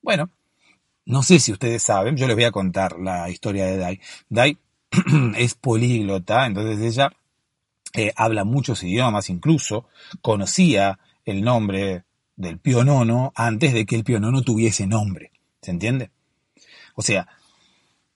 Bueno, 0.01 0.29
no 1.05 1.23
sé 1.23 1.39
si 1.39 1.51
ustedes 1.51 1.83
saben, 1.83 2.17
yo 2.17 2.27
les 2.27 2.35
voy 2.35 2.45
a 2.45 2.51
contar 2.51 2.99
la 2.99 3.29
historia 3.29 3.65
de 3.65 3.77
Dai. 3.77 4.01
Dai 4.27 4.57
es 5.37 5.55
políglota, 5.55 6.45
entonces 6.45 6.79
ella 6.81 7.11
eh, 7.93 8.11
habla 8.15 8.43
muchos 8.43 8.83
idiomas, 8.83 9.29
incluso 9.29 9.87
conocía 10.21 10.99
el 11.25 11.43
nombre 11.43 12.03
del 12.35 12.59
pionono 12.59 13.31
antes 13.35 13.73
de 13.73 13.85
que 13.85 13.95
el 13.95 14.03
pionono 14.03 14.41
tuviese 14.41 14.87
nombre. 14.87 15.31
¿Se 15.61 15.71
entiende? 15.71 16.11
O 16.99 17.01
sea, 17.01 17.29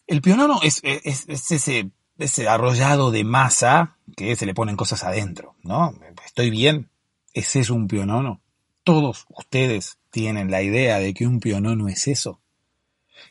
el 0.07 0.21
pionono 0.21 0.59
es, 0.61 0.81
ese, 0.83 1.89
ese 2.17 2.47
arrollado 2.49 3.11
de 3.11 3.23
masa 3.23 3.95
que 4.17 4.35
se 4.35 4.45
le 4.45 4.53
ponen 4.53 4.75
cosas 4.75 5.05
adentro, 5.05 5.55
¿no? 5.63 5.93
¿Estoy 6.25 6.49
bien? 6.49 6.89
¿Es 7.31 7.55
eso 7.55 7.75
un 7.75 7.87
pionono? 7.87 8.41
Todos 8.83 9.25
ustedes 9.29 9.99
tienen 10.11 10.51
la 10.51 10.63
idea 10.63 10.99
de 10.99 11.13
que 11.13 11.25
un 11.25 11.39
pionono 11.39 11.87
es 11.87 12.09
eso. 12.09 12.41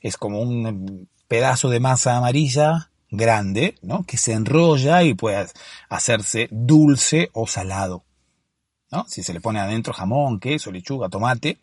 Es 0.00 0.16
como 0.16 0.40
un 0.40 1.10
pedazo 1.28 1.68
de 1.68 1.80
masa 1.80 2.16
amarilla 2.16 2.90
grande, 3.10 3.74
¿no? 3.82 4.04
Que 4.04 4.16
se 4.16 4.32
enrolla 4.32 5.02
y 5.02 5.12
puede 5.12 5.48
hacerse 5.90 6.48
dulce 6.50 7.28
o 7.34 7.46
salado. 7.46 8.06
¿no? 8.90 9.04
Si 9.06 9.22
se 9.22 9.34
le 9.34 9.42
pone 9.42 9.60
adentro 9.60 9.92
jamón, 9.92 10.40
queso, 10.40 10.72
lechuga, 10.72 11.10
tomate, 11.10 11.58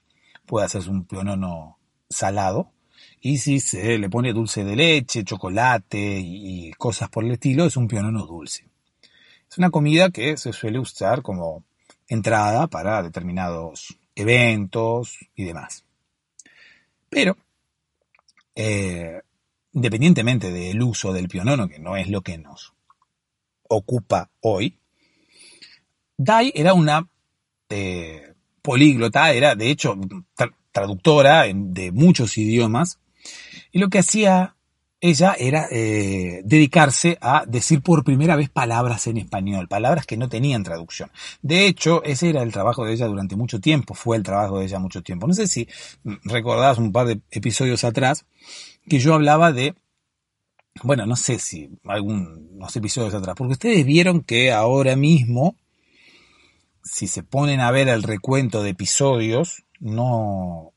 puede 0.45 0.67
hacerse 0.67 0.91
un 0.91 1.05
pionono 1.05 1.79
salado 2.07 2.71
y 3.21 3.37
si 3.37 3.59
se 3.59 3.97
le 3.97 4.09
pone 4.09 4.33
dulce 4.33 4.63
de 4.63 4.75
leche, 4.75 5.23
chocolate 5.23 6.19
y 6.21 6.71
cosas 6.77 7.09
por 7.09 7.25
el 7.25 7.31
estilo, 7.31 7.65
es 7.65 7.75
un 7.75 7.87
pionono 7.87 8.25
dulce. 8.25 8.65
Es 9.49 9.57
una 9.57 9.69
comida 9.69 10.09
que 10.09 10.37
se 10.37 10.53
suele 10.53 10.79
usar 10.79 11.21
como 11.21 11.63
entrada 12.07 12.67
para 12.67 13.03
determinados 13.03 13.97
eventos 14.15 15.17
y 15.35 15.43
demás. 15.43 15.83
Pero, 17.09 17.37
eh, 18.55 19.21
independientemente 19.73 20.51
del 20.51 20.81
uso 20.81 21.11
del 21.13 21.27
pionono, 21.27 21.67
que 21.67 21.79
no 21.79 21.97
es 21.97 22.09
lo 22.09 22.21
que 22.21 22.37
nos 22.37 22.73
ocupa 23.67 24.29
hoy, 24.41 24.77
Dai 26.17 26.51
era 26.53 26.73
una 26.73 27.07
eh, 27.69 28.33
políglota, 28.61 29.31
era 29.31 29.55
de 29.55 29.69
hecho 29.69 29.95
traductora 30.79 31.45
de 31.53 31.91
muchos 31.91 32.37
idiomas, 32.37 32.99
y 33.71 33.79
lo 33.79 33.89
que 33.89 33.99
hacía 33.99 34.55
ella 35.01 35.33
era 35.39 35.67
eh, 35.71 36.41
dedicarse 36.43 37.17
a 37.21 37.45
decir 37.47 37.81
por 37.81 38.03
primera 38.03 38.35
vez 38.35 38.49
palabras 38.49 39.07
en 39.07 39.17
español, 39.17 39.67
palabras 39.69 40.05
que 40.05 40.17
no 40.17 40.27
tenían 40.27 40.63
traducción. 40.63 41.09
De 41.41 41.67
hecho, 41.67 42.03
ese 42.03 42.29
era 42.29 42.41
el 42.41 42.51
trabajo 42.51 42.85
de 42.85 42.93
ella 42.93 43.07
durante 43.07 43.37
mucho 43.37 43.61
tiempo, 43.61 43.93
fue 43.93 44.17
el 44.17 44.23
trabajo 44.23 44.59
de 44.59 44.65
ella 44.65 44.79
mucho 44.79 45.01
tiempo. 45.01 45.27
No 45.27 45.33
sé 45.33 45.47
si 45.47 45.67
recordás 46.03 46.77
un 46.77 46.91
par 46.91 47.07
de 47.07 47.21
episodios 47.31 47.83
atrás 47.83 48.25
que 48.89 48.99
yo 48.99 49.13
hablaba 49.13 49.53
de, 49.53 49.75
bueno, 50.83 51.05
no 51.05 51.15
sé 51.15 51.39
si 51.39 51.69
algunos 51.85 52.75
episodios 52.75 53.13
atrás, 53.13 53.35
porque 53.37 53.53
ustedes 53.53 53.85
vieron 53.85 54.21
que 54.21 54.51
ahora 54.51 54.97
mismo, 54.97 55.55
si 56.83 57.07
se 57.07 57.23
ponen 57.23 57.61
a 57.61 57.71
ver 57.71 57.87
el 57.87 58.03
recuento 58.03 58.63
de 58.63 58.71
episodios, 58.71 59.63
no, 59.79 60.73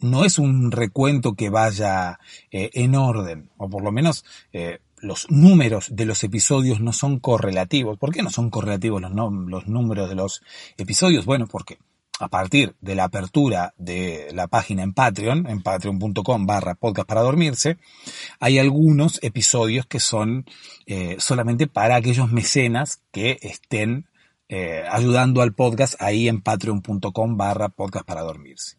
no 0.00 0.24
es 0.24 0.38
un 0.38 0.70
recuento 0.70 1.34
que 1.34 1.50
vaya 1.50 2.18
eh, 2.50 2.70
en 2.74 2.94
orden, 2.94 3.50
o 3.56 3.68
por 3.68 3.82
lo 3.82 3.92
menos 3.92 4.24
eh, 4.52 4.80
los 4.98 5.30
números 5.30 5.88
de 5.94 6.06
los 6.06 6.24
episodios 6.24 6.80
no 6.80 6.92
son 6.92 7.20
correlativos. 7.20 7.98
¿Por 7.98 8.12
qué 8.12 8.22
no 8.22 8.30
son 8.30 8.50
correlativos 8.50 9.02
los, 9.02 9.12
los 9.12 9.66
números 9.66 10.08
de 10.08 10.14
los 10.14 10.42
episodios? 10.76 11.26
Bueno, 11.26 11.46
porque 11.46 11.78
a 12.20 12.28
partir 12.28 12.76
de 12.80 12.94
la 12.94 13.04
apertura 13.04 13.74
de 13.76 14.28
la 14.32 14.46
página 14.46 14.82
en 14.82 14.92
Patreon, 14.92 15.46
en 15.48 15.62
patreon.com 15.62 16.46
barra 16.46 16.74
podcast 16.74 17.08
para 17.08 17.22
dormirse, 17.22 17.76
hay 18.40 18.58
algunos 18.58 19.18
episodios 19.22 19.86
que 19.86 20.00
son 20.00 20.46
eh, 20.86 21.16
solamente 21.18 21.66
para 21.66 21.96
aquellos 21.96 22.30
mecenas 22.30 23.02
que 23.10 23.38
estén 23.42 24.06
ayudando 24.90 25.42
al 25.42 25.54
podcast 25.54 26.00
ahí 26.00 26.28
en 26.28 26.40
patreon.com 26.40 27.36
barra 27.36 27.68
podcast 27.68 28.06
para 28.06 28.22
dormirse. 28.22 28.78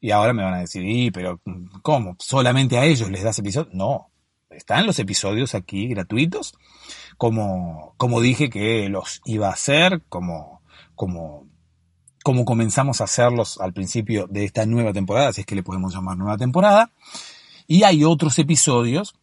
Y 0.00 0.10
ahora 0.10 0.32
me 0.32 0.42
van 0.42 0.54
a 0.54 0.58
decir, 0.58 0.84
y, 0.84 1.12
pero 1.12 1.40
¿cómo? 1.82 2.16
¿Solamente 2.18 2.76
a 2.76 2.84
ellos 2.84 3.08
les 3.08 3.22
das 3.22 3.38
episodios? 3.38 3.72
No, 3.72 4.10
están 4.50 4.84
los 4.84 4.98
episodios 4.98 5.54
aquí 5.54 5.86
gratuitos, 5.86 6.54
como, 7.16 7.94
como 7.96 8.20
dije 8.20 8.50
que 8.50 8.88
los 8.88 9.20
iba 9.24 9.48
a 9.48 9.52
hacer, 9.52 10.02
como, 10.08 10.62
como, 10.96 11.46
como 12.24 12.44
comenzamos 12.44 13.00
a 13.00 13.04
hacerlos 13.04 13.60
al 13.60 13.72
principio 13.72 14.26
de 14.28 14.44
esta 14.44 14.66
nueva 14.66 14.92
temporada, 14.92 15.32
si 15.32 15.42
es 15.42 15.46
que 15.46 15.54
le 15.54 15.62
podemos 15.62 15.94
llamar 15.94 16.16
nueva 16.16 16.36
temporada. 16.36 16.90
Y 17.66 17.84
hay 17.84 18.04
otros 18.04 18.38
episodios 18.38 19.14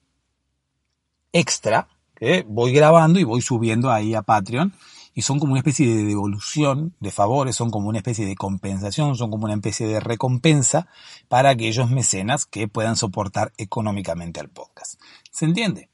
extra 1.34 1.90
que 2.16 2.46
voy 2.48 2.72
grabando 2.72 3.20
y 3.20 3.24
voy 3.24 3.42
subiendo 3.42 3.92
ahí 3.92 4.16
a 4.16 4.22
Patreon 4.22 4.74
y 5.20 5.22
son 5.22 5.38
como 5.38 5.52
una 5.52 5.60
especie 5.60 5.86
de 5.86 6.06
devolución 6.06 6.96
de 7.02 7.12
favores, 7.12 7.54
son 7.54 7.72
como 7.72 7.90
una 7.90 7.98
especie 7.98 8.26
de 8.26 8.36
compensación, 8.36 9.18
son 9.18 9.30
como 9.30 9.44
una 9.44 9.56
especie 9.56 9.86
de 9.86 10.00
recompensa 10.00 10.88
para 11.28 11.50
aquellos 11.50 11.92
mecenas 11.92 12.46
que 12.46 12.70
puedan 12.70 12.96
soportar 12.96 13.52
económicamente 13.58 14.40
al 14.40 14.48
podcast. 14.48 14.98
¿Se 15.30 15.44
entiende? 15.44 15.90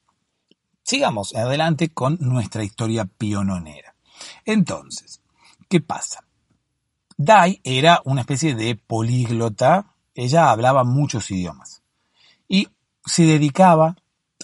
Sigamos 0.84 1.34
adelante 1.34 1.90
con 1.90 2.20
nuestra 2.22 2.64
historia 2.64 3.06
piononera. 3.06 3.96
Entonces, 4.46 5.22
¿qué 5.70 5.82
pasa? 5.82 6.24
Dai 7.18 7.62
era 7.64 8.04
una 8.06 8.22
especie 8.22 8.54
de 8.54 8.76
políglota 8.76 9.96
Ella 10.14 10.52
hablaba 10.52 10.84
muchos 10.84 11.32
idiomas 11.32 11.82
y 12.48 12.68
se 13.04 13.24
dedicaba 13.24 13.96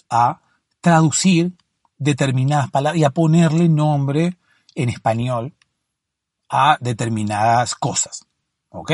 a 0.10 0.42
traducir 0.80 1.54
determinadas 2.00 2.72
palabras 2.72 3.00
y 3.00 3.04
a 3.04 3.12
ponerle 3.12 3.70
nombre 3.70 4.40
en 4.76 4.90
español 4.90 5.54
a 6.50 6.78
determinadas 6.82 7.76
cosas. 7.76 8.26
¿Ok? 8.70 8.92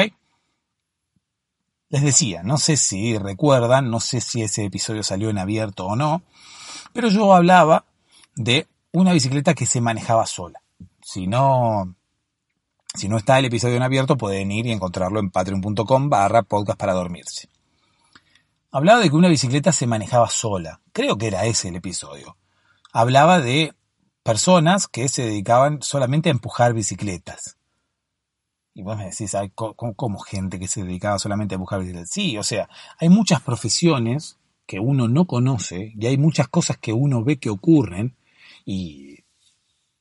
Les 1.89 2.01
decía, 2.01 2.43
no 2.43 2.57
sé 2.57 2.75
si 2.75 3.17
recuerdan, 3.17 3.89
no 3.89 3.99
sé 3.99 4.19
si 4.19 4.41
ese 4.41 4.65
episodio 4.65 5.03
salió 5.03 5.29
en 5.29 5.37
abierto 5.37 5.85
o 5.85 5.95
no, 5.95 6.21
pero 6.91 7.07
yo 7.07 7.33
hablaba 7.33 7.85
de 8.35 8.67
una 8.91 9.13
bicicleta 9.13 9.53
que 9.53 9.65
se 9.65 9.79
manejaba 9.79 10.25
sola. 10.25 10.61
Si 11.01 11.27
no, 11.27 11.95
si 12.93 13.07
no 13.07 13.17
está 13.17 13.39
el 13.39 13.45
episodio 13.45 13.77
en 13.77 13.83
abierto, 13.83 14.17
pueden 14.17 14.51
ir 14.51 14.65
y 14.65 14.71
encontrarlo 14.71 15.19
en 15.19 15.29
patreon.com 15.29 16.09
barra 16.09 16.43
podcast 16.43 16.79
para 16.79 16.93
dormirse. 16.93 17.49
Hablaba 18.71 18.99
de 18.99 19.09
que 19.09 19.15
una 19.15 19.29
bicicleta 19.29 19.71
se 19.71 19.87
manejaba 19.87 20.29
sola. 20.29 20.81
Creo 20.91 21.17
que 21.17 21.27
era 21.27 21.45
ese 21.45 21.69
el 21.69 21.77
episodio. 21.77 22.35
Hablaba 22.91 23.39
de 23.39 23.73
personas 24.27 24.89
que 24.89 25.07
se 25.07 25.23
dedicaban 25.23 25.81
solamente 25.81 26.27
a 26.27 26.33
empujar 26.33 26.73
bicicletas. 26.73 27.55
Y 28.73 28.81
vos 28.83 28.97
me 28.97 29.05
decís, 29.05 29.33
¿cómo, 29.55 30.19
gente 30.19 30.59
que 30.59 30.67
se 30.67 30.83
dedicaba 30.83 31.17
solamente 31.17 31.55
a 31.55 31.57
empujar 31.57 31.79
bicicletas? 31.79 32.09
Sí, 32.09 32.37
o 32.37 32.43
sea, 32.43 32.67
hay 32.99 33.07
muchas 33.07 33.39
profesiones 33.39 34.37
que 34.65 34.81
uno 34.81 35.07
no 35.07 35.27
conoce 35.27 35.93
y 35.97 36.07
hay 36.07 36.17
muchas 36.17 36.49
cosas 36.49 36.77
que 36.77 36.91
uno 36.91 37.23
ve 37.23 37.37
que 37.37 37.49
ocurren 37.49 38.17
y 38.65 39.19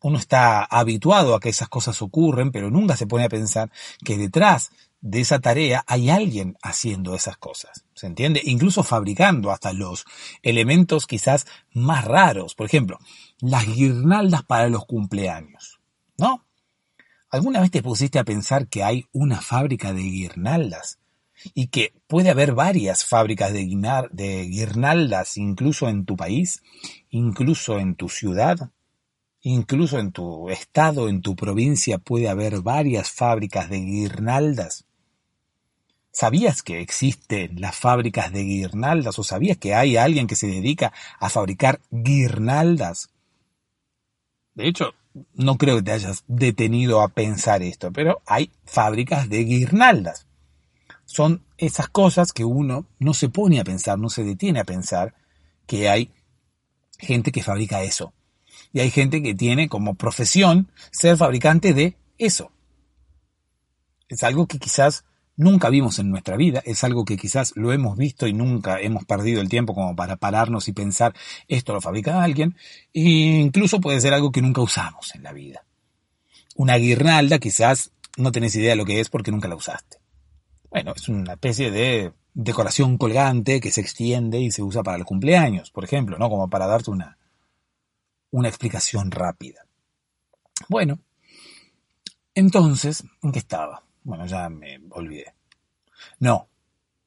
uno 0.01 0.19
está 0.19 0.65
habituado 0.65 1.37
a 1.37 1.41
que 1.41 1.51
esas 1.51 1.69
cosas 1.69 2.03
ocurren, 2.03 2.51
pero 2.51 2.69
nunca 2.69 2.97
se 2.97 3.07
pone 3.07 3.27
a 3.27 3.29
pensar 3.29 3.71
que 4.05 4.19
detrás 4.19 4.73
de 5.07 5.21
esa 5.21 5.39
tarea 5.39 5.85
hay 5.87 6.11
alguien 6.11 6.57
haciendo 6.63 7.15
esas 7.15 7.37
cosas. 7.37 7.85
¿Se 7.95 8.07
entiende? 8.07 8.41
Incluso 8.45 8.83
fabricando 8.83 9.53
hasta 9.53 9.73
los 9.73 10.05
elementos 10.43 11.07
quizás 11.07 11.47
más 11.73 12.05
raros. 12.05 12.55
Por 12.55 12.67
ejemplo, 12.67 12.99
las 13.41 13.67
guirnaldas 13.67 14.43
para 14.43 14.69
los 14.69 14.85
cumpleaños. 14.85 15.79
¿No? 16.19 16.45
¿Alguna 17.31 17.61
vez 17.61 17.71
te 17.71 17.83
pusiste 17.83 18.19
a 18.19 18.25
pensar 18.25 18.67
que 18.67 18.83
hay 18.83 19.07
una 19.13 19.41
fábrica 19.41 19.93
de 19.93 20.03
guirnaldas? 20.03 20.99
Y 21.55 21.69
que 21.69 21.93
puede 22.07 22.31
haber 22.31 22.55
varias 22.55 23.05
fábricas 23.05 23.53
de, 23.53 23.67
de 24.11 24.45
guirnaldas 24.47 25.37
incluso 25.37 25.89
en 25.89 26.05
tu 26.05 26.17
país, 26.17 26.63
incluso 27.11 27.79
en 27.79 27.95
tu 27.95 28.09
ciudad, 28.09 28.71
incluso 29.43 29.99
en 29.99 30.11
tu 30.11 30.49
estado, 30.49 31.09
en 31.09 31.21
tu 31.21 31.37
provincia 31.37 31.99
puede 31.99 32.29
haber 32.29 32.63
varias 32.63 33.11
fábricas 33.11 33.69
de 33.69 33.81
guirnaldas. 33.81 34.86
¿Sabías 36.19 36.63
que 36.63 36.81
existen 36.81 37.61
las 37.61 37.77
fábricas 37.77 38.33
de 38.33 38.43
guirnaldas 38.43 39.19
o 39.19 39.23
sabías 39.23 39.59
que 39.59 39.75
hay 39.75 39.99
alguien 39.99 40.27
que 40.27 40.35
se 40.35 40.47
dedica 40.47 40.95
a 41.21 41.29
fabricar 41.29 41.79
guirnaldas? 41.91 43.11
De 44.55 44.67
hecho, 44.67 44.95
no 45.35 45.59
creo 45.59 45.77
que 45.77 45.83
te 45.83 45.93
hayas 45.93 46.25
detenido 46.27 47.03
a 47.03 47.09
pensar 47.09 47.63
esto, 47.63 47.93
pero 47.93 48.23
hay 48.25 48.51
fábricas 48.65 49.29
de 49.29 49.45
guirnaldas. 49.45 50.27
Son 51.05 51.45
esas 51.59 51.89
cosas 51.89 52.33
que 52.33 52.47
uno 52.47 52.87
no 52.99 53.13
se 53.13 53.29
pone 53.29 53.61
a 53.61 53.65
pensar, 53.65 53.99
no 53.99 54.09
se 54.09 54.25
detiene 54.25 54.61
a 54.61 54.65
pensar 54.65 55.13
que 55.67 55.91
hay 55.91 56.11
gente 56.99 57.31
que 57.31 57.43
fabrica 57.43 57.83
eso. 57.83 58.15
Y 58.73 58.81
hay 58.81 58.91
gente 58.91 59.23
que 59.23 59.35
tiene 59.35 59.69
como 59.69 59.97
profesión 59.97 60.73
ser 60.93 61.19
fabricante 61.19 61.75
de 61.75 61.99
eso. 62.17 62.53
Es 64.09 64.23
algo 64.23 64.47
que 64.47 64.59
quizás 64.59 65.05
nunca 65.37 65.69
vimos 65.69 65.99
en 65.99 66.11
nuestra 66.11 66.37
vida, 66.37 66.63
es 66.65 66.83
algo 66.85 67.05
que 67.05 67.17
quizás 67.17 67.53
lo 67.57 67.73
hemos 67.73 67.97
visto 67.97 68.27
y 68.27 68.33
nunca 68.33 68.81
hemos 68.81 69.05
perdido 69.05 69.41
el 69.41 69.49
tiempo 69.49 69.75
como 69.75 69.95
para 69.95 70.17
pararnos 70.17 70.69
y 70.69 70.73
pensar 70.73 71.15
esto 71.49 71.73
lo 71.75 71.81
fabrica 71.81 72.23
alguien, 72.23 72.57
e 72.93 73.01
incluso 73.01 73.81
puede 73.81 74.01
ser 74.01 74.15
algo 74.15 74.33
que 74.33 74.43
nunca 74.43 74.61
usamos 74.61 75.15
en 75.15 75.23
la 75.23 75.33
vida. 75.33 75.65
Una 76.57 76.77
guirnalda 76.77 77.39
quizás 77.39 77.93
no 78.17 78.33
tenés 78.33 78.55
idea 78.57 78.71
de 78.71 78.77
lo 78.77 78.87
que 78.87 79.01
es 79.01 79.11
porque 79.11 79.31
nunca 79.31 79.49
la 79.49 79.57
usaste. 79.57 79.99
Bueno, 80.71 80.93
es 80.97 81.09
una 81.09 81.35
especie 81.35 81.71
de 81.71 82.13
decoración 82.35 82.99
colgante 82.99 83.61
que 83.61 83.71
se 83.71 83.81
extiende 83.81 84.41
y 84.41 84.51
se 84.51 84.63
usa 84.63 84.83
para 84.83 84.99
los 84.99 85.07
cumpleaños, 85.07 85.71
por 85.71 85.85
ejemplo, 85.85 86.19
¿no? 86.19 86.29
Como 86.29 86.49
para 86.49 86.67
darte 86.67 86.91
una, 86.91 87.19
una 88.31 88.49
explicación 88.49 89.11
rápida. 89.11 89.67
Bueno, 90.69 90.99
entonces, 92.35 93.05
¿en 93.23 93.33
qué 93.33 93.39
estaba? 93.39 93.83
Bueno, 94.07 94.25
ya 94.25 94.49
me 94.49 94.81
olvidé. 94.91 95.35
No, 96.21 96.49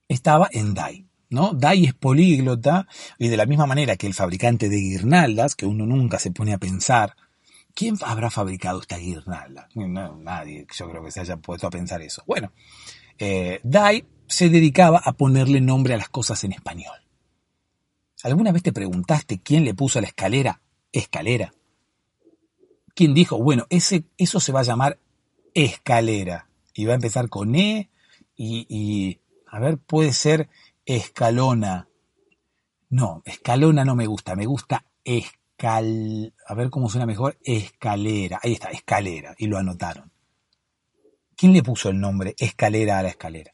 estaba 0.09 0.49
en 0.51 0.73
DAI. 0.73 1.07
¿no? 1.29 1.53
DAI 1.53 1.85
es 1.85 1.93
políglota 1.93 2.89
y 3.17 3.29
de 3.29 3.37
la 3.37 3.45
misma 3.45 3.65
manera 3.65 3.95
que 3.95 4.05
el 4.05 4.13
fabricante 4.13 4.67
de 4.67 4.75
guirnaldas, 4.75 5.55
que 5.55 5.65
uno 5.65 5.85
nunca 5.85 6.19
se 6.19 6.31
pone 6.31 6.53
a 6.53 6.57
pensar, 6.57 7.15
¿quién 7.73 7.95
habrá 8.03 8.29
fabricado 8.29 8.81
esta 8.81 8.97
guirnalda? 8.97 9.69
nadie, 9.75 10.67
yo 10.77 10.89
creo 10.89 11.01
que 11.01 11.11
se 11.11 11.21
haya 11.21 11.37
puesto 11.37 11.67
a 11.67 11.69
pensar 11.69 12.01
eso. 12.01 12.21
Bueno, 12.27 12.51
eh, 13.17 13.61
DAI 13.63 14.05
se 14.27 14.49
dedicaba 14.49 15.01
a 15.01 15.13
ponerle 15.13 15.61
nombre 15.61 15.93
a 15.93 15.97
las 15.97 16.09
cosas 16.09 16.43
en 16.43 16.51
español. 16.51 16.97
¿Alguna 18.23 18.51
vez 18.51 18.63
te 18.63 18.73
preguntaste 18.73 19.39
quién 19.39 19.63
le 19.63 19.73
puso 19.73 19.99
a 19.99 20.01
la 20.01 20.09
escalera 20.09 20.59
escalera? 20.91 21.53
¿Quién 22.93 23.13
dijo, 23.13 23.41
bueno, 23.41 23.67
ese, 23.69 24.03
eso 24.17 24.41
se 24.41 24.51
va 24.51 24.59
a 24.59 24.63
llamar 24.63 24.99
escalera? 25.53 26.48
Y 26.73 26.85
va 26.85 26.93
a 26.93 26.95
empezar 26.95 27.29
con 27.29 27.55
E 27.55 27.89
y, 28.35 29.19
a 29.47 29.59
ver, 29.59 29.77
puede 29.77 30.13
ser 30.13 30.49
escalona. 30.85 31.89
No, 32.89 33.21
escalona 33.25 33.85
no 33.85 33.95
me 33.95 34.07
gusta, 34.07 34.35
me 34.35 34.45
gusta 34.45 34.85
escal... 35.03 36.33
A 36.47 36.53
ver 36.53 36.69
cómo 36.69 36.89
suena 36.89 37.05
mejor, 37.05 37.37
escalera. 37.43 38.39
Ahí 38.41 38.53
está, 38.53 38.69
escalera, 38.69 39.35
y 39.37 39.47
lo 39.47 39.57
anotaron. 39.57 40.11
¿Quién 41.35 41.53
le 41.53 41.63
puso 41.63 41.89
el 41.89 41.99
nombre 41.99 42.35
escalera 42.37 42.99
a 42.99 43.03
la 43.03 43.09
escalera? 43.09 43.51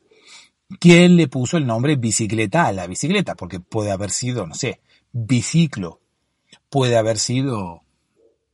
¿Quién 0.79 1.17
le 1.17 1.27
puso 1.27 1.57
el 1.57 1.67
nombre 1.67 1.95
bicicleta 1.95 2.65
a 2.65 2.73
la 2.73 2.87
bicicleta? 2.87 3.35
Porque 3.35 3.59
puede 3.59 3.91
haber 3.91 4.09
sido, 4.09 4.47
no 4.47 4.55
sé, 4.55 4.81
biciclo, 5.11 6.01
puede 6.69 6.97
haber 6.97 7.19
sido 7.19 7.83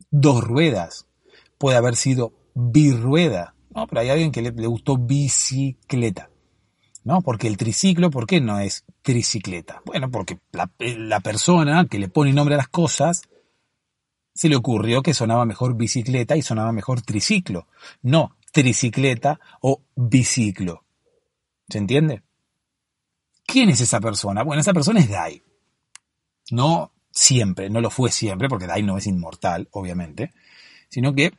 dos 0.10 0.44
ruedas, 0.44 1.08
puede 1.58 1.78
haber 1.78 1.96
sido 1.96 2.34
birrueda, 2.54 3.56
no, 3.74 3.88
pero 3.88 4.02
hay 4.02 4.10
alguien 4.10 4.32
que 4.32 4.42
le, 4.42 4.52
gustó 4.68 4.98
bicicleta. 4.98 6.30
¿No? 7.04 7.22
Porque 7.22 7.48
el 7.48 7.58
triciclo, 7.58 8.12
¿por 8.12 8.28
qué 8.28 8.40
no 8.42 8.60
es 8.60 8.86
tricicleta? 9.02 9.82
Bueno, 9.86 10.12
porque 10.12 10.38
la, 10.52 11.20
persona 11.20 11.88
que 11.90 11.98
le 11.98 12.10
pone 12.10 12.32
nombre 12.32 12.54
a 12.54 12.60
las 12.60 12.68
cosas 12.68 13.24
se 14.36 14.50
le 14.50 14.56
ocurrió 14.56 15.02
que 15.02 15.16
sonaba 15.16 15.46
mejor 15.46 15.76
bicicleta 15.76 16.36
y 16.36 16.44
sonaba 16.44 16.72
mejor 16.72 17.02
triciclo, 17.02 17.68
no 18.04 18.38
tricicleta 18.52 19.40
o 19.62 19.82
biciclo. 19.96 20.84
¿Se 21.68 21.80
entiende? 21.80 22.22
¿Quién 23.48 23.70
es 23.70 23.82
esa 23.82 24.00
persona? 24.00 24.44
Bueno, 24.44 24.62
esa 24.62 24.74
persona 24.74 25.00
es 25.00 25.10
Dai. 25.10 25.42
No 26.52 26.92
siempre, 27.10 27.70
no 27.70 27.82
lo 27.82 27.90
fue 27.90 28.12
siempre, 28.12 28.48
porque 28.48 28.68
Dai 28.68 28.84
no 28.84 28.98
es 28.98 29.08
inmortal, 29.08 29.70
obviamente, 29.72 30.34
sino 30.88 31.16
que 31.16 31.34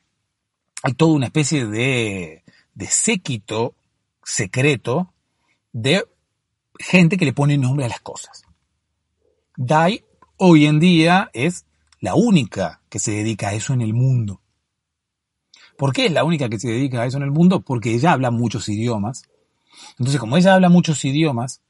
hay 0.82 0.94
toda 0.94 1.14
una 1.14 1.26
especie 1.26 1.66
de, 1.66 2.42
de 2.74 2.86
séquito 2.86 3.74
secreto 4.24 5.12
de 5.72 6.04
gente 6.78 7.16
que 7.16 7.24
le 7.24 7.32
pone 7.32 7.56
nombre 7.56 7.84
a 7.84 7.88
las 7.88 8.00
cosas. 8.00 8.44
Dai 9.56 10.04
hoy 10.36 10.66
en 10.66 10.80
día 10.80 11.30
es 11.32 11.66
la 12.00 12.14
única 12.14 12.80
que 12.88 12.98
se 12.98 13.12
dedica 13.12 13.48
a 13.48 13.54
eso 13.54 13.72
en 13.72 13.80
el 13.80 13.94
mundo. 13.94 14.40
¿Por 15.76 15.92
qué 15.92 16.06
es 16.06 16.12
la 16.12 16.24
única 16.24 16.48
que 16.48 16.58
se 16.58 16.68
dedica 16.68 17.02
a 17.02 17.06
eso 17.06 17.16
en 17.16 17.22
el 17.22 17.30
mundo? 17.30 17.60
Porque 17.60 17.94
ella 17.94 18.12
habla 18.12 18.30
muchos 18.30 18.68
idiomas. 18.68 19.28
Entonces, 19.98 20.20
como 20.20 20.36
ella 20.36 20.54
habla 20.54 20.68
muchos 20.68 21.04
idiomas, 21.04 21.62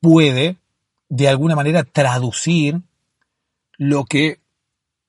puede 0.00 0.58
de 1.08 1.28
alguna 1.28 1.56
manera 1.56 1.82
traducir 1.84 2.82
lo 3.76 4.04
que 4.04 4.40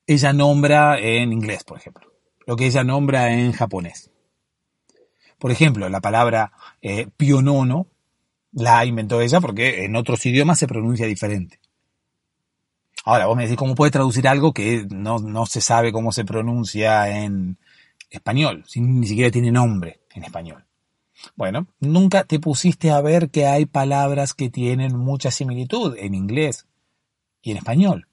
ella 0.06 0.32
nombra 0.32 0.98
en 0.98 1.32
inglés, 1.32 1.64
por 1.64 1.78
ejemplo 1.78 2.11
lo 2.46 2.56
que 2.56 2.66
ella 2.66 2.84
nombra 2.84 3.32
en 3.32 3.52
japonés. 3.52 4.10
Por 5.38 5.50
ejemplo, 5.50 5.88
la 5.88 6.00
palabra 6.00 6.52
eh, 6.80 7.08
pionono 7.16 7.88
la 8.52 8.84
inventó 8.84 9.20
ella 9.20 9.40
porque 9.40 9.84
en 9.84 9.96
otros 9.96 10.24
idiomas 10.26 10.58
se 10.58 10.68
pronuncia 10.68 11.06
diferente. 11.06 11.58
Ahora, 13.04 13.26
vos 13.26 13.36
me 13.36 13.44
decís, 13.44 13.56
¿cómo 13.56 13.74
puede 13.74 13.90
traducir 13.90 14.28
algo 14.28 14.52
que 14.52 14.86
no, 14.88 15.18
no 15.18 15.46
se 15.46 15.60
sabe 15.60 15.90
cómo 15.90 16.12
se 16.12 16.24
pronuncia 16.24 17.08
en 17.24 17.58
español? 18.10 18.64
ni 18.76 19.06
siquiera 19.06 19.30
tiene 19.30 19.50
nombre 19.50 20.02
en 20.14 20.22
español. 20.24 20.64
Bueno, 21.34 21.66
nunca 21.80 22.24
te 22.24 22.38
pusiste 22.38 22.90
a 22.90 23.00
ver 23.00 23.30
que 23.30 23.46
hay 23.46 23.66
palabras 23.66 24.34
que 24.34 24.50
tienen 24.50 24.96
mucha 24.96 25.30
similitud 25.30 25.96
en 25.98 26.14
inglés 26.14 26.66
y 27.42 27.52
en 27.52 27.56
español 27.56 28.06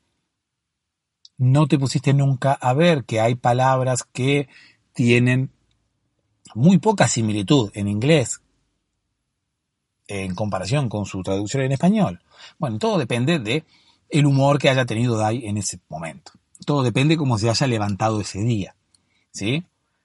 no 1.40 1.68
te 1.68 1.80
pusiste 1.80 2.14
nunca 2.14 2.54
a 2.54 2.74
ver 2.74 3.06
que 3.06 3.20
hay 3.20 3.34
palabras 3.34 4.04
que 4.04 4.50
tienen 4.94 5.50
muy 6.54 6.78
poca 6.78 7.08
similitud 7.08 7.72
en 7.74 7.88
inglés 7.88 8.42
en 10.08 10.36
comparación 10.36 10.90
con 10.90 11.06
su 11.06 11.24
traducción 11.24 11.64
en 11.64 11.72
español? 11.72 12.22
Bueno, 12.58 12.78
todo 12.78 12.98
depende 12.98 13.40
de 13.40 13.64
el 14.10 14.26
humor 14.26 14.60
que 14.60 14.70
haya 14.70 14.86
tenido 14.86 15.18
Dai 15.18 15.46
en 15.46 15.58
ese 15.58 15.80
momento. 15.88 16.34
Todo 16.66 16.84
depende 16.84 17.16
cómo 17.16 17.38
se 17.38 17.50
haya 17.50 17.68
levantado 17.68 18.20
ese 18.20 18.42
día. 18.42 18.76
¿Sí? 19.32 19.64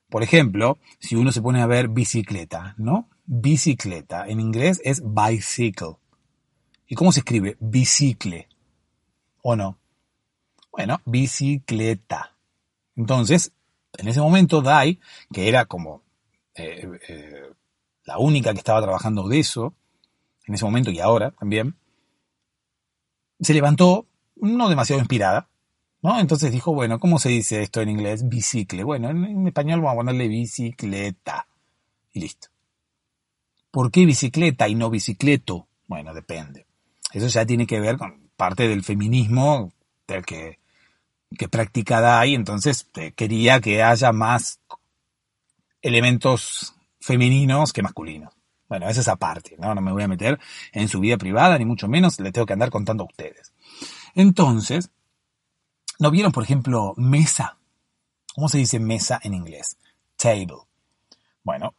Por 0.09 0.23
ejemplo, 0.23 0.79
si 1.01 1.17
uno 1.17 1.33
se 1.33 1.43
pone 1.43 1.61
a 1.61 1.67
ver 1.67 1.89
bicicleta, 1.89 2.75
¿no? 2.79 3.09
Bicicleta. 3.27 4.29
En 4.29 4.39
inglés 4.39 4.81
es 4.85 5.03
bicycle. 5.03 5.97
¿Y 6.87 6.95
cómo 6.95 7.11
se 7.11 7.21
escribe? 7.21 7.57
Bicicle. 7.59 8.47
¿O 9.43 9.57
no? 9.57 9.79
Bueno, 10.77 11.01
bicicleta. 11.05 12.35
Entonces, 12.97 13.53
en 13.97 14.09
ese 14.09 14.21
momento 14.21 14.61
Dai, 14.61 14.99
que 15.33 15.49
era 15.49 15.67
como 15.67 16.03
eh, 16.57 16.89
eh, 17.09 17.51
la 18.05 18.19
única 18.19 18.53
que 18.53 18.59
estaba 18.59 18.83
trabajando 18.83 19.29
de 19.29 19.39
eso, 19.39 19.73
en 20.45 20.55
ese 20.55 20.65
momento 20.65 20.91
y 20.91 20.99
ahora 20.99 21.31
también, 21.31 21.77
se 23.39 23.55
levantó 23.55 24.07
no 24.35 24.69
demasiado 24.69 24.99
inspirada, 24.99 25.49
¿no? 26.03 26.19
Entonces 26.19 26.51
dijo, 26.51 26.75
bueno, 26.75 26.99
¿cómo 26.99 27.21
se 27.21 27.29
dice 27.29 27.63
esto 27.63 27.81
en 27.81 27.91
inglés? 27.91 28.29
Bicicle. 28.29 28.83
Bueno, 28.83 29.11
en, 29.11 29.47
español 29.47 29.81
vamos 29.81 29.93
a 29.93 29.97
ponerle 29.99 30.27
bicicleta. 30.27 31.47
Y 32.13 32.21
listo. 32.21 32.49
¿Por 33.71 33.93
qué 33.93 34.05
bicicleta 34.05 34.67
y 34.69 34.75
no 34.75 34.91
bicicleto? 34.91 35.69
Bueno, 35.87 36.13
depende. 36.15 36.67
Eso 37.13 37.29
ya 37.29 37.47
tiene 37.47 37.65
que 37.65 37.79
ver 37.79 37.97
con 37.97 38.29
parte 38.37 38.67
del 38.67 38.83
feminismo 38.83 39.73
del 40.09 40.25
que, 40.25 40.59
que 41.37 41.49
practica 41.49 42.01
Dai, 42.01 42.35
entonces 42.35 42.89
quería 43.17 43.61
que 43.61 43.83
haya 43.83 44.13
más 44.13 44.61
elementos 45.83 46.75
femeninos 47.01 47.73
que 47.73 47.83
masculinos. 47.83 48.33
Bueno, 48.69 48.89
esa 48.89 49.01
es 49.01 49.09
aparte, 49.09 49.57
¿no? 49.59 49.75
No 49.75 49.81
me 49.81 49.93
voy 49.93 50.03
a 50.03 50.09
meter 50.09 50.39
en 50.73 50.89
su 50.89 51.01
vida 51.01 51.19
privada, 51.19 51.59
ni 51.59 51.65
mucho 51.65 51.87
menos 51.87 52.19
le 52.19 52.33
tengo 52.33 52.47
que 52.47 52.55
andar 52.55 52.71
contando 52.71 53.05
a 53.05 53.07
ustedes. 53.07 53.53
Entonces, 54.15 54.91
¿no 55.99 56.11
vieron, 56.11 56.33
por 56.33 56.45
ejemplo, 56.45 56.95
mesa? 56.97 57.59
¿Cómo 58.35 58.49
se 58.49 58.59
dice 58.59 58.81
mesa 58.81 59.21
en 59.23 59.35
inglés? 59.35 59.77
Table. 60.17 60.63
Bueno, 61.43 61.75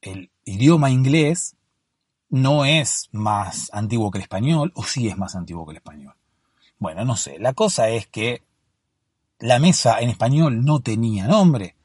el 0.00 0.30
idioma 0.44 0.90
inglés 0.90 1.56
no 2.30 2.64
es 2.64 3.08
más 3.10 3.70
antiguo 3.72 4.10
que 4.10 4.18
el 4.18 4.22
español, 4.22 4.72
o 4.76 4.84
sí 4.84 5.08
es 5.08 5.18
más 5.18 5.34
antiguo 5.34 5.66
que 5.66 5.72
el 5.72 5.78
español. 5.78 6.14
Bueno, 6.78 7.04
no 7.04 7.16
sé. 7.16 7.38
La 7.38 7.54
cosa 7.54 7.88
es 7.88 8.06
que 8.06 8.42
la 9.38 9.58
mesa 9.58 10.00
en 10.00 10.10
español 10.10 10.64
no 10.64 10.80
tenía 10.80 11.26
nombre 11.26 11.76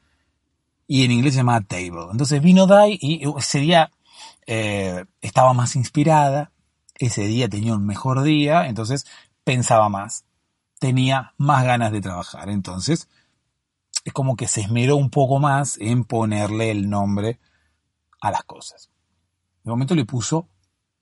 y 0.86 1.04
en 1.04 1.12
inglés 1.12 1.34
se 1.34 1.40
llamaba 1.40 1.60
table. 1.62 2.08
Entonces 2.10 2.42
vino 2.42 2.66
Dai 2.66 2.98
y 3.00 3.22
ese 3.38 3.60
día 3.60 3.90
eh, 4.46 5.04
estaba 5.20 5.52
más 5.54 5.76
inspirada, 5.76 6.52
ese 6.94 7.26
día 7.26 7.48
tenía 7.48 7.74
un 7.74 7.86
mejor 7.86 8.22
día, 8.22 8.66
entonces 8.66 9.06
pensaba 9.44 9.88
más, 9.88 10.24
tenía 10.78 11.34
más 11.36 11.64
ganas 11.64 11.92
de 11.92 12.00
trabajar. 12.00 12.50
Entonces 12.50 13.08
es 14.04 14.12
como 14.12 14.36
que 14.36 14.48
se 14.48 14.60
esmeró 14.60 14.96
un 14.96 15.10
poco 15.10 15.38
más 15.38 15.78
en 15.78 16.04
ponerle 16.04 16.70
el 16.70 16.90
nombre 16.90 17.40
a 18.20 18.30
las 18.30 18.44
cosas. 18.44 18.90
De 19.62 19.70
momento 19.70 19.94
le 19.94 20.04
puso 20.04 20.48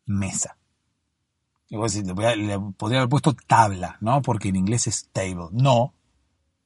mesa. 0.06 0.56
Le 1.68 1.78
podría 2.76 2.98
haber 2.98 3.08
puesto 3.08 3.34
tabla, 3.34 3.96
¿no? 4.00 4.20
Porque 4.20 4.50
en 4.50 4.56
inglés 4.56 4.86
es 4.86 5.08
table. 5.10 5.48
No, 5.52 5.94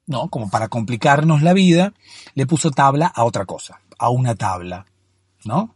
no, 0.06 0.28
como 0.28 0.50
para 0.50 0.68
complicarnos 0.68 1.42
la 1.42 1.52
vida, 1.52 1.92
le 2.34 2.46
puso 2.46 2.70
tabla 2.70 3.06
a 3.06 3.24
otra 3.24 3.44
cosa, 3.44 3.80
a 3.98 4.10
una 4.10 4.34
tabla, 4.34 4.86
¿no? 5.44 5.74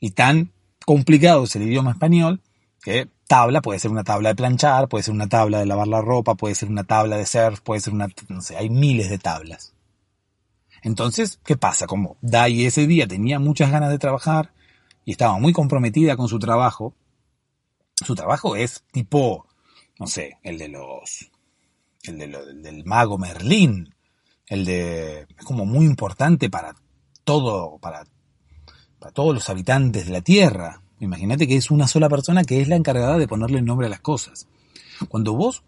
Y 0.00 0.12
tan 0.12 0.52
complicado 0.84 1.44
es 1.44 1.56
el 1.56 1.62
idioma 1.62 1.92
español 1.92 2.40
que 2.82 3.08
tabla 3.26 3.60
puede 3.60 3.80
ser 3.80 3.90
una 3.90 4.04
tabla 4.04 4.30
de 4.30 4.36
planchar, 4.36 4.88
puede 4.88 5.02
ser 5.02 5.14
una 5.14 5.28
tabla 5.28 5.58
de 5.58 5.66
lavar 5.66 5.88
la 5.88 6.00
ropa, 6.00 6.36
puede 6.36 6.54
ser 6.54 6.68
una 6.68 6.84
tabla 6.84 7.16
de 7.16 7.26
surf, 7.26 7.60
puede 7.60 7.80
ser 7.80 7.92
una, 7.92 8.08
no 8.28 8.40
sé, 8.40 8.56
hay 8.56 8.70
miles 8.70 9.10
de 9.10 9.18
tablas. 9.18 9.74
Entonces, 10.82 11.40
¿qué 11.44 11.56
pasa? 11.56 11.86
Como 11.86 12.16
Dai 12.20 12.64
ese 12.64 12.86
día 12.86 13.08
tenía 13.08 13.40
muchas 13.40 13.72
ganas 13.72 13.90
de 13.90 13.98
trabajar 13.98 14.52
y 15.04 15.10
estaba 15.10 15.38
muy 15.38 15.52
comprometida 15.52 16.16
con 16.16 16.28
su 16.28 16.38
trabajo, 16.38 16.94
su 18.04 18.14
trabajo 18.14 18.54
es 18.54 18.84
tipo, 18.92 19.46
no 19.98 20.06
sé, 20.06 20.38
el 20.42 20.58
de 20.58 20.68
los 20.68 21.30
el, 22.08 22.62
del 22.62 22.84
mago 22.84 23.18
Merlín, 23.18 23.94
el 24.46 24.64
de, 24.64 25.20
es 25.22 25.44
como 25.44 25.66
muy 25.66 25.86
importante 25.86 26.48
para 26.50 26.74
todo, 27.24 27.78
para, 27.78 28.06
para 28.98 29.12
todos 29.12 29.34
los 29.34 29.48
habitantes 29.48 30.06
de 30.06 30.12
la 30.12 30.20
Tierra. 30.20 30.82
Imagínate 31.00 31.46
que 31.46 31.56
es 31.56 31.70
una 31.70 31.88
sola 31.88 32.08
persona 32.08 32.44
que 32.44 32.60
es 32.60 32.68
la 32.68 32.76
encargada 32.76 33.18
de 33.18 33.28
ponerle 33.28 33.60
nombre 33.62 33.86
a 33.86 33.90
las 33.90 34.00
cosas. 34.00 34.48
Cuando 35.08 35.34
vos 35.34 35.62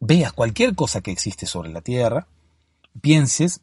veas 0.00 0.32
cualquier 0.32 0.74
cosa 0.74 1.00
que 1.00 1.10
existe 1.10 1.46
sobre 1.46 1.70
la 1.70 1.80
Tierra, 1.80 2.26
pienses, 3.00 3.60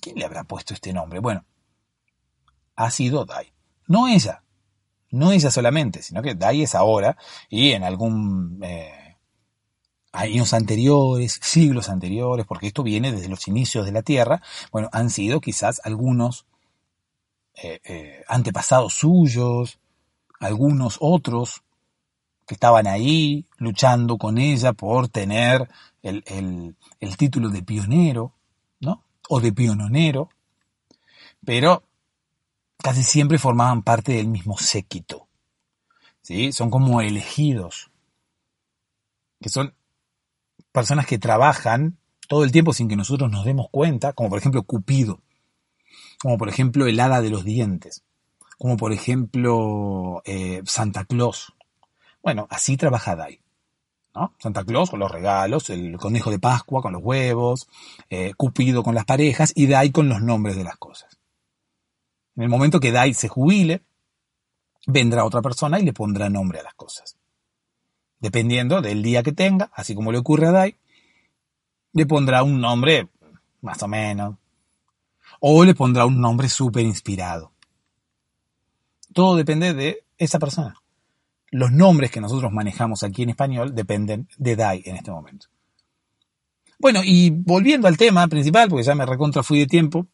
¿quién 0.00 0.16
le 0.16 0.24
habrá 0.24 0.44
puesto 0.44 0.74
este 0.74 0.92
nombre? 0.92 1.20
Bueno, 1.20 1.44
ha 2.76 2.90
sido 2.90 3.24
Dai. 3.24 3.52
No 3.86 4.08
ella, 4.08 4.42
no 5.10 5.32
ella 5.32 5.50
solamente, 5.50 6.02
sino 6.02 6.22
que 6.22 6.34
Dai 6.34 6.62
es 6.62 6.74
ahora 6.74 7.16
y 7.48 7.72
en 7.72 7.84
algún 7.84 8.58
eh, 8.62 9.01
años 10.12 10.52
anteriores, 10.52 11.40
siglos 11.42 11.88
anteriores, 11.88 12.46
porque 12.46 12.66
esto 12.68 12.82
viene 12.82 13.12
desde 13.12 13.28
los 13.28 13.48
inicios 13.48 13.86
de 13.86 13.92
la 13.92 14.02
Tierra, 14.02 14.42
bueno, 14.70 14.88
han 14.92 15.10
sido 15.10 15.40
quizás 15.40 15.80
algunos 15.84 16.46
eh, 17.54 17.80
eh, 17.84 18.24
antepasados 18.28 18.94
suyos, 18.94 19.78
algunos 20.38 20.98
otros 21.00 21.62
que 22.46 22.54
estaban 22.54 22.86
ahí 22.86 23.46
luchando 23.56 24.18
con 24.18 24.38
ella 24.38 24.72
por 24.72 25.08
tener 25.08 25.68
el, 26.02 26.76
el 27.00 27.16
título 27.16 27.48
de 27.48 27.62
pionero, 27.62 28.34
¿no? 28.80 29.04
O 29.28 29.40
de 29.40 29.52
piononero, 29.52 30.28
pero 31.44 31.84
casi 32.78 33.02
siempre 33.02 33.38
formaban 33.38 33.82
parte 33.82 34.12
del 34.12 34.28
mismo 34.28 34.58
séquito, 34.58 35.28
¿sí? 36.20 36.52
Son 36.52 36.68
como 36.70 37.00
elegidos, 37.00 37.90
que 39.40 39.48
son 39.48 39.74
personas 40.72 41.06
que 41.06 41.18
trabajan 41.18 41.98
todo 42.28 42.44
el 42.44 42.52
tiempo 42.52 42.72
sin 42.72 42.88
que 42.88 42.96
nosotros 42.96 43.30
nos 43.30 43.44
demos 43.44 43.66
cuenta, 43.70 44.12
como 44.14 44.30
por 44.30 44.38
ejemplo 44.38 44.62
Cupido, 44.62 45.20
como 46.20 46.38
por 46.38 46.48
ejemplo 46.48 46.86
el 46.86 46.98
hada 46.98 47.20
de 47.20 47.30
los 47.30 47.44
dientes, 47.44 48.02
como 48.58 48.76
por 48.76 48.92
ejemplo 48.92 50.22
eh, 50.24 50.62
Santa 50.64 51.04
Claus. 51.04 51.52
Bueno, 52.22 52.46
así 52.50 52.76
trabaja 52.76 53.16
Dai. 53.16 53.40
¿no? 54.14 54.34
Santa 54.38 54.64
Claus 54.64 54.90
con 54.90 55.00
los 55.00 55.10
regalos, 55.10 55.70
el 55.70 55.96
conejo 55.96 56.30
de 56.30 56.38
Pascua 56.38 56.82
con 56.82 56.92
los 56.92 57.02
huevos, 57.02 57.68
eh, 58.08 58.32
Cupido 58.34 58.82
con 58.82 58.94
las 58.94 59.04
parejas 59.04 59.52
y 59.54 59.66
Dai 59.66 59.90
con 59.90 60.08
los 60.08 60.22
nombres 60.22 60.56
de 60.56 60.64
las 60.64 60.76
cosas. 60.76 61.18
En 62.36 62.44
el 62.44 62.48
momento 62.48 62.80
que 62.80 62.92
Dai 62.92 63.12
se 63.12 63.28
jubile, 63.28 63.82
vendrá 64.86 65.24
otra 65.24 65.42
persona 65.42 65.78
y 65.78 65.84
le 65.84 65.92
pondrá 65.92 66.30
nombre 66.30 66.60
a 66.60 66.62
las 66.62 66.74
cosas 66.74 67.16
dependiendo 68.22 68.80
del 68.80 69.02
día 69.02 69.22
que 69.22 69.32
tenga, 69.32 69.70
así 69.74 69.94
como 69.94 70.12
le 70.12 70.18
ocurre 70.18 70.46
a 70.46 70.52
Dai, 70.52 70.76
le 71.92 72.06
pondrá 72.06 72.44
un 72.44 72.60
nombre 72.60 73.08
más 73.60 73.82
o 73.82 73.88
menos, 73.88 74.36
o 75.40 75.64
le 75.64 75.74
pondrá 75.74 76.06
un 76.06 76.20
nombre 76.20 76.48
súper 76.48 76.84
inspirado. 76.84 77.52
Todo 79.12 79.36
depende 79.36 79.74
de 79.74 80.04
esa 80.16 80.38
persona. 80.38 80.74
Los 81.50 81.72
nombres 81.72 82.10
que 82.10 82.20
nosotros 82.20 82.52
manejamos 82.52 83.02
aquí 83.02 83.24
en 83.24 83.30
español 83.30 83.74
dependen 83.74 84.28
de 84.38 84.56
Dai 84.56 84.82
en 84.86 84.96
este 84.96 85.10
momento. 85.10 85.48
Bueno, 86.78 87.00
y 87.04 87.30
volviendo 87.30 87.88
al 87.88 87.96
tema 87.96 88.26
principal, 88.28 88.68
porque 88.68 88.84
ya 88.84 88.94
me 88.94 89.04
recontra 89.04 89.42
fui 89.42 89.58
de 89.58 89.66
tiempo, 89.66 90.06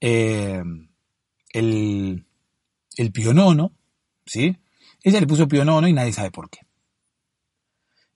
eh, 0.00 0.62
el, 1.52 2.26
el 2.96 3.12
pionono, 3.12 3.72
¿sí? 4.26 4.56
Ella 5.02 5.20
le 5.20 5.26
puso 5.26 5.48
pionono 5.48 5.88
y 5.88 5.92
nadie 5.94 6.12
sabe 6.12 6.30
por 6.30 6.50
qué 6.50 6.65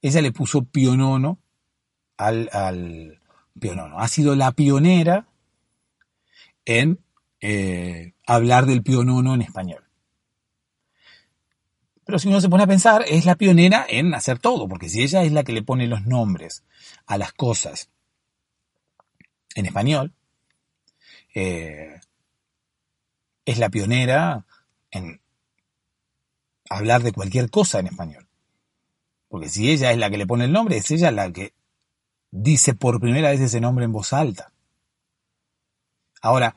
ella 0.03 0.21
le 0.21 0.33
puso 0.33 0.63
pionono 0.65 1.39
al, 2.17 2.49
al 2.53 3.21
pionono. 3.59 3.99
Ha 3.99 4.09
sido 4.09 4.35
la 4.35 4.53
pionera 4.53 5.29
en 6.65 7.01
eh, 7.41 8.15
hablar 8.27 8.67
del 8.67 8.83
pionono 8.83 9.35
en 9.35 9.43
español. 9.43 9.85
Pero 12.05 12.19
si 12.19 12.29
uno 12.29 12.41
se 12.41 12.49
pone 12.49 12.65
a 12.65 12.67
pensar, 12.67 13.05
es 13.07 13.25
la 13.25 13.37
pionera 13.37 13.87
en 13.89 14.15
hacer 14.15 14.39
todo, 14.39 14.69
porque 14.69 14.89
si 14.89 15.03
ella 15.03 15.23
es 15.23 15.33
la 15.33 15.45
que 15.45 15.53
le 15.53 15.63
pone 15.63 15.87
los 15.87 16.07
nombres 16.07 16.65
a 17.07 17.19
las 17.19 17.33
cosas 17.33 17.91
en 19.55 19.67
español, 19.67 20.13
eh, 21.35 22.01
es 23.45 23.59
la 23.59 23.71
pionera 23.71 24.45
en 24.91 25.21
hablar 26.69 27.03
de 27.03 27.13
cualquier 27.13 27.51
cosa 27.51 27.79
en 27.79 27.89
español. 27.89 28.30
Porque 29.31 29.49
si 29.49 29.71
ella 29.71 29.93
es 29.93 29.97
la 29.97 30.11
que 30.11 30.19
le 30.19 30.27
pone 30.27 30.45
el 30.45 30.53
nombre, 30.53 30.77
es 30.77 30.91
ella 30.91 31.11
la 31.11 31.33
que 31.33 31.55
dice 32.31 32.75
por 32.75 33.01
primera 33.01 33.31
vez 33.31 33.41
ese 33.41 33.63
nombre 33.63 33.87
en 33.87 33.93
voz 33.93 34.13
alta. 34.13 34.53
Ahora, 36.21 36.57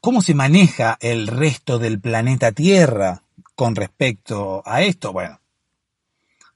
¿cómo 0.00 0.22
se 0.22 0.34
maneja 0.34 0.96
el 1.00 1.26
resto 1.26 1.80
del 1.80 2.00
planeta 2.00 2.52
Tierra 2.52 3.24
con 3.58 3.74
respecto 3.74 4.62
a 4.64 4.82
esto, 4.82 5.12
bueno, 5.12 5.40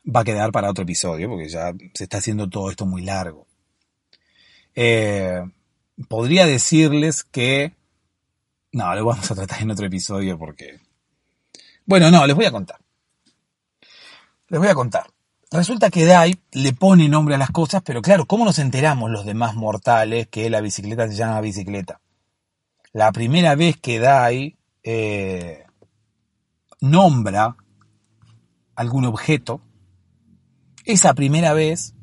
va 0.07 0.21
a 0.21 0.25
quedar 0.25 0.53
para 0.53 0.71
otro 0.71 0.85
episodio 0.85 1.29
porque 1.29 1.49
ya 1.49 1.73
se 1.95 2.05
está 2.05 2.19
haciendo 2.19 2.49
todo 2.49 2.71
esto 2.71 2.87
muy 2.87 3.03
largo. 3.03 3.49
Eh, 4.77 5.43
podría 6.09 6.47
decirles 6.47 7.25
que... 7.25 7.75
No, 8.71 8.95
lo 8.95 9.05
vamos 9.05 9.29
a 9.29 9.35
tratar 9.35 9.63
en 9.63 9.73
otro 9.73 9.85
episodio 9.85 10.39
porque... 10.39 10.79
Bueno, 11.87 12.09
no, 12.09 12.25
les 12.25 12.37
voy 12.37 12.45
a 12.45 12.53
contar. 12.53 12.79
Les 14.47 14.61
voy 14.61 14.69
a 14.69 14.75
contar. 14.77 15.11
Resulta 15.53 15.91
que 15.91 16.07
Dai 16.07 16.41
le 16.53 16.73
pone 16.73 17.11
nombre 17.11 17.35
a 17.35 17.39
las 17.39 17.51
cosas, 17.51 17.83
pero 17.85 18.01
claro, 18.01 18.25
¿cómo 18.25 18.47
nos 18.47 18.59
enteramos 18.59 19.11
los 19.11 19.27
demás 19.27 19.55
mortales 19.55 20.27
que 20.29 20.49
la 20.49 20.63
bicicleta 20.63 21.07
se 21.07 21.15
llama 21.15 21.43
bicicleta? 21.43 22.01
La 22.95 23.13
primera 23.13 23.55
vez 23.55 23.77
que 23.77 23.99
Dai 23.99 24.57
eh, 24.83 25.67
nombra 26.81 27.59
algún 28.75 29.05
objeto, 29.05 29.61
esa 30.87 31.13
primera 31.13 31.53
vez 31.53 31.95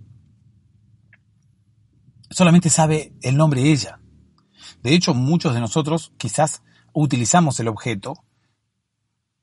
solamente 2.29 2.69
sabe 2.69 3.13
el 3.23 3.35
nombre 3.35 3.63
de 3.63 3.71
ella. 3.71 3.99
De 4.83 4.93
hecho, 4.93 5.15
muchos 5.15 5.55
de 5.55 5.59
nosotros 5.59 6.13
quizás 6.19 6.62
utilizamos 6.93 7.59
el 7.59 7.67
objeto 7.67 8.13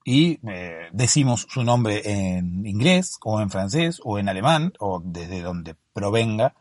y 0.08 0.38
eh, 0.48 0.88
decimos 0.92 1.48
su 1.50 1.64
nombre 1.64 2.00
en 2.04 2.64
inglés 2.64 3.18
o 3.24 3.40
en 3.40 3.50
francés 3.50 4.00
o 4.04 4.20
en 4.20 4.28
alemán 4.28 4.72
o 4.78 5.02
desde 5.04 5.42
donde 5.42 5.74
provenga 5.92 6.54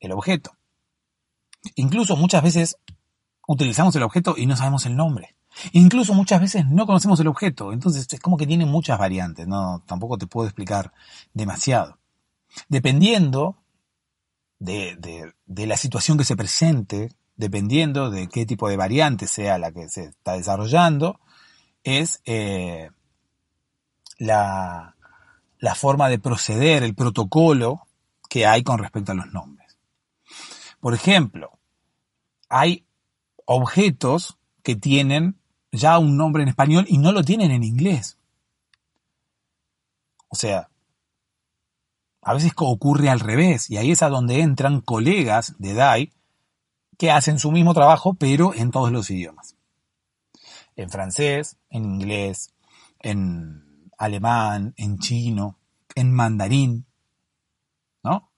el 0.00 0.10
objeto. 0.10 0.50
Incluso 1.76 2.16
muchas 2.16 2.42
veces 2.42 2.76
utilizamos 3.46 3.94
el 3.94 4.02
objeto 4.02 4.34
y 4.36 4.46
no 4.46 4.56
sabemos 4.56 4.86
el 4.86 4.96
nombre. 4.96 5.36
Incluso 5.70 6.14
muchas 6.14 6.40
veces 6.40 6.66
no 6.66 6.84
conocemos 6.84 7.20
el 7.20 7.28
objeto. 7.28 7.72
Entonces 7.72 8.08
es 8.10 8.18
como 8.18 8.36
que 8.36 8.46
tiene 8.46 8.66
muchas 8.66 8.98
variantes. 8.98 9.46
No, 9.46 9.84
tampoco 9.86 10.18
te 10.18 10.26
puedo 10.26 10.48
explicar 10.48 10.92
demasiado. 11.32 12.00
Dependiendo 12.68 13.56
de, 14.58 15.32
de 15.46 15.66
la 15.68 15.76
situación 15.76 16.18
que 16.18 16.24
se 16.24 16.34
presente, 16.34 17.12
dependiendo 17.36 18.10
de 18.10 18.26
qué 18.26 18.46
tipo 18.46 18.68
de 18.68 18.76
variante 18.76 19.28
sea 19.28 19.58
la 19.58 19.70
que 19.70 19.88
se 19.88 20.06
está 20.06 20.32
desarrollando, 20.32 21.20
es 21.84 22.20
eh, 22.24 22.90
la, 24.18 24.96
la 25.58 25.74
forma 25.74 26.08
de 26.08 26.18
proceder, 26.18 26.82
el 26.82 26.94
protocolo 26.94 27.86
que 28.28 28.46
hay 28.46 28.62
con 28.62 28.78
respecto 28.78 29.12
a 29.12 29.14
los 29.14 29.32
nombres. 29.32 29.78
Por 30.80 30.94
ejemplo, 30.94 31.58
hay 32.48 32.84
objetos 33.44 34.38
que 34.62 34.76
tienen 34.76 35.36
ya 35.72 35.98
un 35.98 36.16
nombre 36.16 36.42
en 36.42 36.48
español 36.48 36.84
y 36.88 36.98
no 36.98 37.12
lo 37.12 37.22
tienen 37.22 37.50
en 37.50 37.62
inglés. 37.62 38.18
O 40.28 40.36
sea, 40.36 40.68
a 42.22 42.34
veces 42.34 42.52
ocurre 42.56 43.08
al 43.08 43.20
revés 43.20 43.70
y 43.70 43.78
ahí 43.78 43.90
es 43.90 44.02
a 44.02 44.08
donde 44.08 44.40
entran 44.40 44.80
colegas 44.80 45.54
de 45.58 45.74
DAI 45.74 46.12
que 46.98 47.10
hacen 47.10 47.38
su 47.38 47.52
mismo 47.52 47.74
trabajo 47.74 48.14
pero 48.14 48.52
en 48.54 48.70
todos 48.70 48.92
los 48.92 49.08
idiomas 49.10 49.57
en 50.78 50.90
francés, 50.90 51.56
en 51.70 51.84
inglés, 51.84 52.54
en 53.00 53.90
alemán, 53.98 54.74
en 54.76 54.98
chino, 54.98 55.58
en 55.94 56.12
mandarín. 56.12 56.86
¿No? 58.04 58.30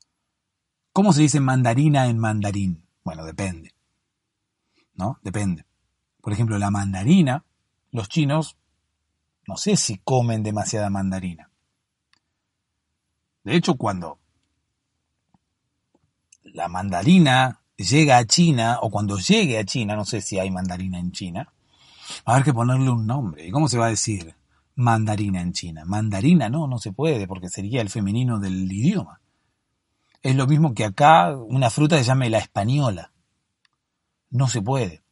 ¿Cómo 0.92 1.12
se 1.12 1.20
dice 1.20 1.38
mandarina 1.38 2.06
en 2.06 2.18
mandarín? 2.18 2.86
Bueno, 3.04 3.24
depende. 3.24 3.74
¿No? 4.94 5.18
Depende. 5.22 5.66
Por 6.22 6.32
ejemplo, 6.32 6.58
la 6.58 6.70
mandarina, 6.70 7.44
los 7.90 8.08
chinos, 8.08 8.56
no 9.46 9.58
sé 9.58 9.76
si 9.76 9.98
comen 9.98 10.42
demasiada 10.42 10.88
mandarina. 10.88 11.50
De 13.44 13.54
hecho, 13.54 13.74
cuando 13.74 14.18
la 16.42 16.68
mandarina 16.68 17.60
llega 17.76 18.16
a 18.16 18.24
China, 18.24 18.78
o 18.80 18.90
cuando 18.90 19.18
llegue 19.18 19.58
a 19.58 19.64
China, 19.64 19.94
no 19.94 20.06
sé 20.06 20.22
si 20.22 20.38
hay 20.38 20.50
mandarina 20.50 20.98
en 20.98 21.12
China, 21.12 21.52
Va 22.26 22.32
a 22.32 22.34
haber 22.34 22.44
que 22.44 22.54
ponerle 22.54 22.90
un 22.90 23.06
nombre. 23.06 23.46
¿Y 23.46 23.50
cómo 23.50 23.68
se 23.68 23.78
va 23.78 23.86
a 23.86 23.90
decir 23.90 24.34
mandarina 24.74 25.40
en 25.40 25.52
China? 25.52 25.84
Mandarina 25.84 26.48
no, 26.48 26.66
no 26.66 26.78
se 26.78 26.92
puede 26.92 27.26
porque 27.26 27.48
sería 27.48 27.80
el 27.80 27.90
femenino 27.90 28.38
del 28.38 28.70
idioma. 28.70 29.20
Es 30.22 30.36
lo 30.36 30.46
mismo 30.46 30.74
que 30.74 30.84
acá 30.84 31.34
una 31.36 31.70
fruta 31.70 31.96
se 31.96 32.04
llame 32.04 32.30
la 32.30 32.38
española. 32.38 33.12
No 34.30 34.48
se 34.48 34.62
puede. 34.62 35.02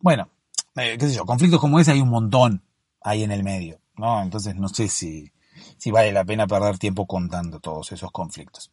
Bueno, 0.00 0.28
eh, 0.76 0.96
qué 0.98 1.08
sé 1.08 1.14
yo, 1.14 1.24
conflictos 1.24 1.60
como 1.60 1.78
ese 1.78 1.92
hay 1.92 2.00
un 2.00 2.08
montón 2.08 2.62
ahí 3.02 3.22
en 3.22 3.32
el 3.32 3.42
medio, 3.42 3.80
¿no? 3.96 4.22
Entonces 4.22 4.56
no 4.56 4.68
sé 4.68 4.88
si, 4.88 5.30
si 5.76 5.90
vale 5.90 6.12
la 6.12 6.24
pena 6.24 6.46
perder 6.46 6.78
tiempo 6.78 7.06
contando 7.06 7.60
todos 7.60 7.92
esos 7.92 8.10
conflictos. 8.10 8.72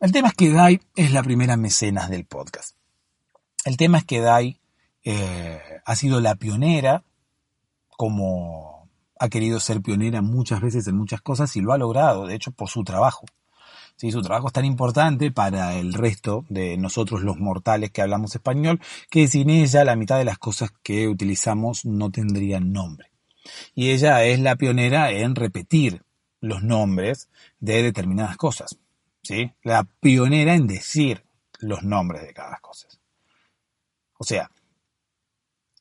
El 0.00 0.12
tema 0.12 0.28
es 0.28 0.34
que 0.34 0.50
Dai 0.50 0.80
es 0.94 1.12
la 1.12 1.22
primera 1.22 1.56
mecenas 1.56 2.10
del 2.10 2.26
podcast. 2.26 2.76
El 3.64 3.76
tema 3.76 3.98
es 3.98 4.04
que 4.04 4.20
Dai 4.20 4.60
eh, 5.06 5.60
ha 5.84 5.94
sido 5.94 6.20
la 6.20 6.34
pionera, 6.34 7.04
como 7.96 8.90
ha 9.18 9.28
querido 9.28 9.60
ser 9.60 9.80
pionera 9.80 10.20
muchas 10.20 10.60
veces 10.60 10.86
en 10.88 10.96
muchas 10.96 11.22
cosas 11.22 11.54
y 11.54 11.60
lo 11.60 11.72
ha 11.72 11.78
logrado, 11.78 12.26
de 12.26 12.34
hecho, 12.34 12.50
por 12.50 12.68
su 12.68 12.82
trabajo. 12.82 13.24
Sí, 13.94 14.10
su 14.10 14.20
trabajo 14.20 14.48
es 14.48 14.52
tan 14.52 14.64
importante 14.64 15.30
para 15.30 15.76
el 15.76 15.94
resto 15.94 16.44
de 16.48 16.76
nosotros 16.76 17.22
los 17.22 17.38
mortales 17.38 17.92
que 17.92 18.02
hablamos 18.02 18.34
español, 18.34 18.80
que 19.08 19.28
sin 19.28 19.48
ella 19.48 19.84
la 19.84 19.94
mitad 19.94 20.18
de 20.18 20.24
las 20.24 20.38
cosas 20.38 20.72
que 20.82 21.06
utilizamos 21.06 21.86
no 21.86 22.10
tendrían 22.10 22.72
nombre. 22.72 23.12
Y 23.76 23.90
ella 23.90 24.24
es 24.24 24.40
la 24.40 24.56
pionera 24.56 25.12
en 25.12 25.36
repetir 25.36 26.02
los 26.40 26.64
nombres 26.64 27.28
de 27.60 27.84
determinadas 27.84 28.36
cosas. 28.36 28.76
¿sí? 29.22 29.52
La 29.62 29.84
pionera 29.84 30.54
en 30.54 30.66
decir 30.66 31.24
los 31.60 31.84
nombres 31.84 32.22
de 32.22 32.34
cada 32.34 32.58
cosa. 32.58 32.88
O 34.18 34.24
sea, 34.24 34.50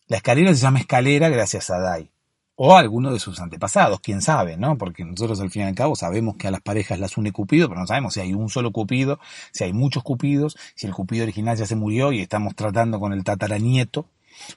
la 0.08 0.18
escalera 0.18 0.54
se 0.54 0.62
llama 0.62 0.80
escalera 0.80 1.30
gracias 1.30 1.70
a 1.70 1.80
Dai. 1.80 2.12
O 2.58 2.76
a 2.76 2.80
alguno 2.80 3.12
de 3.12 3.20
sus 3.20 3.42
antepasados, 3.42 4.00
quién 4.00 4.22
sabe, 4.22 4.56
¿no? 4.56 4.78
Porque 4.78 5.04
nosotros 5.04 5.42
al 5.42 5.52
fin 5.52 5.64
y 5.64 5.66
al 5.66 5.76
cabo 5.76 5.96
sabemos 5.96 6.38
que 6.38 6.48
a 6.48 6.52
las 6.52 6.62
parejas 6.62 7.00
las 7.00 7.18
une 7.18 7.34
Cupido, 7.34 7.68
pero 7.68 7.82
no 7.82 7.88
sabemos 7.88 8.14
si 8.14 8.22
hay 8.22 8.34
un 8.34 8.50
solo 8.50 8.72
Cupido, 8.72 9.20
si 9.52 9.66
hay 9.66 9.74
muchos 9.74 10.04
Cupidos, 10.04 10.56
si 10.74 10.88
el 10.88 10.94
Cupido 10.94 11.24
original 11.24 11.58
ya 11.58 11.66
se 11.66 11.76
murió 11.76 12.14
y 12.14 12.22
estamos 12.22 12.56
tratando 12.56 13.00
con 13.00 13.12
el 13.12 13.26
tataranieto. 13.26 14.08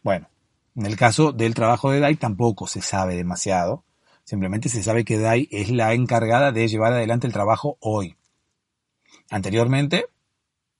Bueno, 0.04 0.28
en 0.76 0.86
el 0.86 0.96
caso 0.96 1.32
del 1.32 1.54
trabajo 1.54 1.90
de 1.90 1.98
Dai 1.98 2.14
tampoco 2.14 2.68
se 2.68 2.82
sabe 2.82 3.16
demasiado. 3.16 3.84
Simplemente 4.22 4.68
se 4.68 4.82
sabe 4.82 5.04
que 5.04 5.18
Dai 5.18 5.48
es 5.50 5.70
la 5.70 5.92
encargada 5.94 6.52
de 6.52 6.68
llevar 6.68 6.92
adelante 6.92 7.26
el 7.26 7.32
trabajo 7.32 7.78
hoy. 7.80 8.16
Anteriormente, 9.30 10.06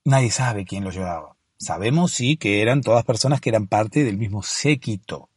nadie 0.05 0.31
sabe 0.31 0.65
quién 0.67 0.85
lo 0.85 0.91
llevaba. 0.91 1.38
Sabemos, 1.59 2.13
sí, 2.13 2.37
que 2.37 2.63
eran 2.63 2.83
todas 2.83 3.05
personas 3.05 3.41
que 3.41 3.51
eran 3.51 3.67
parte 3.67 4.05
del 4.05 4.17
mismo 4.17 4.43
séquito. 4.43 5.29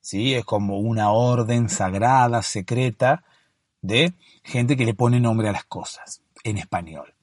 ¿sí? 0.00 0.34
Es 0.34 0.44
como 0.44 0.78
una 0.78 1.10
orden 1.12 1.68
sagrada, 1.68 2.42
secreta, 2.42 3.24
de 3.80 4.14
gente 4.42 4.76
que 4.76 4.84
le 4.84 4.94
pone 4.94 5.20
nombre 5.20 5.48
a 5.48 5.52
las 5.52 5.64
cosas 5.64 6.22
en 6.42 6.58
español. 6.58 7.14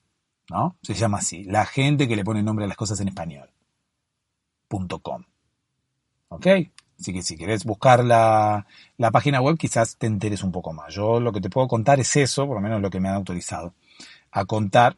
¿no? 0.50 0.78
Se 0.82 0.94
llama 0.94 1.20
así, 1.20 1.44
la 1.44 1.66
gente 1.66 2.08
que 2.08 2.16
le 2.16 2.24
pone 2.24 2.42
nombre 2.42 2.66
a 2.66 2.68
las 2.68 2.78
cosas 2.78 3.00
en 3.02 3.10
español. 3.10 3.50
.com. 5.02 5.24
¿Ok? 6.30 6.48
Así 7.00 7.14
que 7.14 7.22
si 7.24 7.36
querés 7.36 7.66
buscar 7.66 8.06
la, 8.06 8.66
la, 8.98 9.12
página 9.12 9.42
web, 9.42 9.58
quizás 9.58 9.98
te 9.98 10.08
enteres 10.08 10.44
un 10.44 10.52
poco 10.52 10.72
más. 10.72 10.94
Yo 10.94 11.20
lo 11.20 11.34
que 11.34 11.42
te 11.42 11.50
puedo 11.50 11.68
contar 11.68 12.00
es 12.00 12.16
eso, 12.16 12.46
por 12.46 12.56
lo 12.56 12.62
menos 12.62 12.80
lo 12.80 12.90
que 12.90 13.00
me 13.00 13.10
han 13.10 13.16
autorizado 13.16 13.74
a 14.32 14.46
contar. 14.46 14.96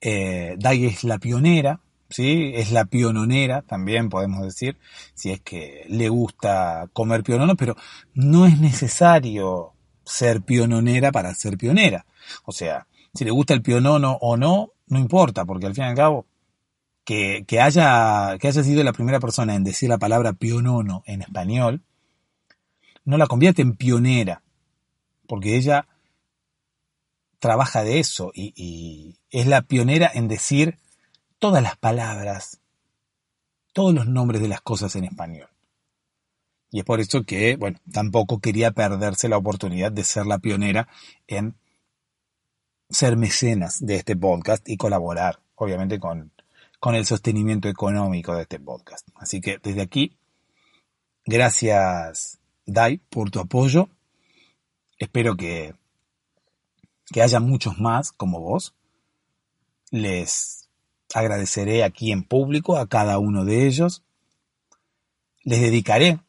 Eh, 0.00 0.56
Dai 0.58 0.86
es 0.86 1.04
la 1.04 1.18
pionera, 1.18 1.80
¿sí? 2.08 2.52
Es 2.54 2.72
la 2.72 2.84
piononera, 2.84 3.62
también 3.62 4.08
podemos 4.08 4.42
decir, 4.42 4.78
si 5.14 5.30
es 5.30 5.40
que 5.40 5.84
le 5.88 6.08
gusta 6.08 6.88
comer 6.92 7.22
pionono, 7.22 7.56
pero 7.56 7.76
no 8.14 8.46
es 8.46 8.58
necesario 8.60 9.72
ser 10.04 10.42
piononera 10.42 11.12
para 11.12 11.34
ser 11.34 11.58
pionera. 11.58 12.06
O 12.44 12.52
sea, 12.52 12.86
si 13.14 13.24
le 13.24 13.30
gusta 13.30 13.54
el 13.54 13.62
pionono 13.62 14.18
o 14.20 14.36
no, 14.36 14.72
no 14.86 14.98
importa, 14.98 15.44
porque 15.44 15.66
al 15.66 15.74
fin 15.74 15.84
y 15.84 15.88
al 15.88 15.94
cabo, 15.96 16.26
que, 17.04 17.44
que, 17.46 17.60
haya, 17.60 18.36
que 18.38 18.48
haya 18.48 18.62
sido 18.62 18.82
la 18.84 18.92
primera 18.92 19.20
persona 19.20 19.54
en 19.54 19.64
decir 19.64 19.88
la 19.88 19.98
palabra 19.98 20.32
pionono 20.32 21.02
en 21.06 21.22
español, 21.22 21.82
no 23.04 23.16
la 23.16 23.26
convierte 23.26 23.62
en 23.62 23.76
pionera, 23.76 24.42
porque 25.26 25.56
ella 25.56 25.86
trabaja 27.38 27.84
de 27.84 28.00
eso 28.00 28.30
y, 28.34 28.52
y 28.56 29.16
es 29.30 29.46
la 29.46 29.62
pionera 29.62 30.10
en 30.12 30.28
decir 30.28 30.78
todas 31.38 31.62
las 31.62 31.76
palabras, 31.76 32.60
todos 33.72 33.94
los 33.94 34.06
nombres 34.06 34.40
de 34.42 34.48
las 34.48 34.60
cosas 34.60 34.94
en 34.96 35.04
español. 35.04 35.48
Y 36.70 36.80
es 36.80 36.84
por 36.84 37.00
eso 37.00 37.24
que, 37.24 37.56
bueno, 37.56 37.78
tampoco 37.90 38.40
quería 38.40 38.72
perderse 38.72 39.28
la 39.28 39.38
oportunidad 39.38 39.90
de 39.90 40.04
ser 40.04 40.26
la 40.26 40.38
pionera 40.38 40.88
en 41.26 41.54
ser 42.90 43.16
mecenas 43.16 43.84
de 43.84 43.96
este 43.96 44.16
podcast 44.16 44.68
y 44.68 44.76
colaborar, 44.76 45.40
obviamente, 45.54 45.98
con, 45.98 46.32
con 46.78 46.94
el 46.94 47.06
sostenimiento 47.06 47.68
económico 47.68 48.34
de 48.34 48.42
este 48.42 48.60
podcast. 48.60 49.08
Así 49.14 49.40
que 49.40 49.58
desde 49.58 49.82
aquí, 49.82 50.16
gracias 51.24 52.38
Dai, 52.70 52.98
por 52.98 53.30
tu 53.30 53.40
apoyo. 53.40 53.88
Espero 54.98 55.36
que, 55.36 55.74
que 57.06 57.22
haya 57.22 57.40
muchos 57.40 57.78
más 57.78 58.12
como 58.12 58.40
vos. 58.40 58.74
Les 59.90 60.67
agradeceré 61.14 61.84
aquí 61.84 62.12
en 62.12 62.22
público 62.22 62.76
a 62.76 62.88
cada 62.88 63.18
uno 63.18 63.44
de 63.44 63.66
ellos. 63.66 64.02
Les 65.44 65.60
dedicaré 65.60 66.20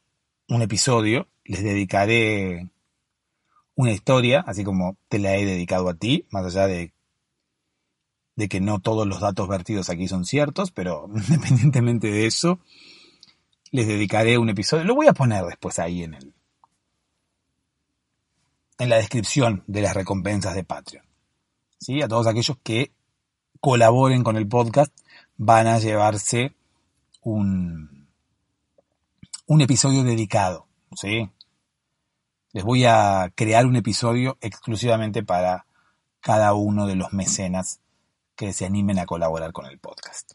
un 0.47 0.61
episodio, 0.61 1.27
les 1.43 1.63
dedicaré 1.63 2.69
una 3.75 3.91
historia, 3.91 4.43
así 4.45 4.63
como 4.63 4.97
te 5.07 5.19
la 5.19 5.35
he 5.35 5.45
dedicado 5.45 5.89
a 5.89 5.93
ti, 5.93 6.25
más 6.31 6.45
allá 6.45 6.67
de, 6.67 6.93
que 8.49 8.61
no 8.61 8.79
todos 8.79 9.05
los 9.05 9.19
datos 9.19 9.47
vertidos 9.47 9.89
aquí 9.89 10.07
son 10.07 10.25
ciertos, 10.25 10.71
pero 10.71 11.09
independientemente 11.15 12.11
de 12.11 12.25
eso, 12.25 12.59
les 13.71 13.87
dedicaré 13.87 14.37
un 14.37 14.49
episodio. 14.49 14.85
Lo 14.85 14.95
voy 14.95 15.07
a 15.07 15.13
poner 15.13 15.45
después 15.45 15.79
ahí 15.79 16.03
en 16.03 16.15
el 16.15 16.33
en 18.79 18.89
la 18.89 18.95
descripción 18.95 19.63
de 19.67 19.81
las 19.81 19.93
recompensas 19.93 20.55
de 20.55 20.63
Patreon. 20.63 21.05
¿Sí? 21.79 22.01
A 22.01 22.07
todos 22.07 22.27
aquellos 22.27 22.57
que 22.63 22.93
colaboren 23.60 24.24
con 24.24 24.38
el 24.38 24.48
podcast 24.48 24.95
van 25.38 25.67
a 25.67 25.80
llevarse 25.80 26.54
un, 27.22 28.08
un 29.48 29.62
episodio 29.62 30.04
dedicado. 30.04 30.67
¿sí? 30.95 31.30
Les 32.52 32.63
voy 32.63 32.86
a 32.86 33.32
crear 33.36 33.65
un 33.65 33.76
episodio 33.76 34.38
exclusivamente 34.41 35.24
para 35.24 35.65
cada 36.19 36.54
uno 36.54 36.88
de 36.88 36.95
los 36.95 37.13
mecenas 37.13 37.80
que 38.36 38.54
se 38.54 38.65
animen 38.65 39.00
a 39.00 39.06
colaborar 39.06 39.52
con 39.52 39.65
el 39.65 39.80
podcast. 39.80 40.34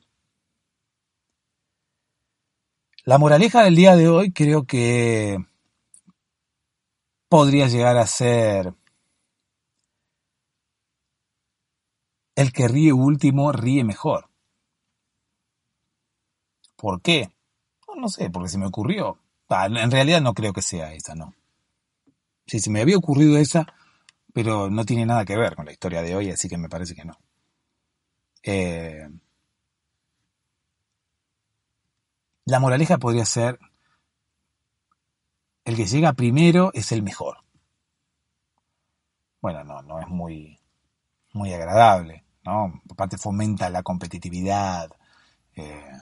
La 3.05 3.19
moraleja 3.19 3.63
del 3.65 3.77
día 3.77 3.97
de 3.97 4.09
hoy 4.09 4.33
creo 4.33 4.65
que 4.65 5.39
podría 7.29 7.69
llegar 7.69 7.99
a 7.99 8.07
ser 8.07 8.75
el 12.37 12.53
que 12.53 12.68
ríe 12.68 12.92
último 12.92 13.51
ríe 13.51 13.83
mejor. 13.83 14.29
¿Por 16.77 17.03
qué? 17.03 17.33
No, 17.97 18.09
sé, 18.09 18.31
porque 18.31 18.49
se 18.51 18.59
me 18.59 18.66
ocurrió. 18.66 19.18
Ah, 19.49 19.66
en 19.66 19.90
realidad 19.90 20.20
no 20.20 20.35
creo 20.35 20.53
que 20.53 20.62
sea 20.62 20.92
esa, 20.94 21.14
no. 21.14 21.35
Sí, 22.47 22.59
se 22.59 22.70
me 22.70 22.81
había 22.81 22.97
ocurrido 22.97 23.37
esa, 23.37 23.66
pero 24.33 24.70
no 24.70 24.85
tiene 24.87 25.07
nada 25.07 25.25
que 25.25 25.37
ver 25.37 25.57
con 25.57 25.66
la 25.66 25.73
historia 25.73 26.03
de 26.03 26.16
hoy, 26.16 26.31
así 26.31 26.49
que 26.49 26.59
me 26.59 26.68
parece 26.70 26.94
que 26.94 27.05
no. 27.05 27.18
Eh, 28.42 29.09
La 32.47 32.59
moraleja 32.59 32.97
podría 32.97 33.27
ser, 33.27 33.59
el 35.66 35.77
que 35.77 35.85
llega 35.85 36.14
primero 36.14 36.70
es 36.73 36.90
el 36.90 37.03
mejor. 37.03 37.44
Bueno, 39.40 39.62
no, 39.62 39.81
no 39.83 40.01
es 40.01 40.09
muy, 40.09 40.59
muy 41.35 41.53
agradable, 41.55 42.24
¿no? 42.44 42.83
Aparte 42.90 43.18
fomenta 43.18 43.70
la 43.70 43.83
competitividad. 43.83 44.90
Eh. 45.57 45.98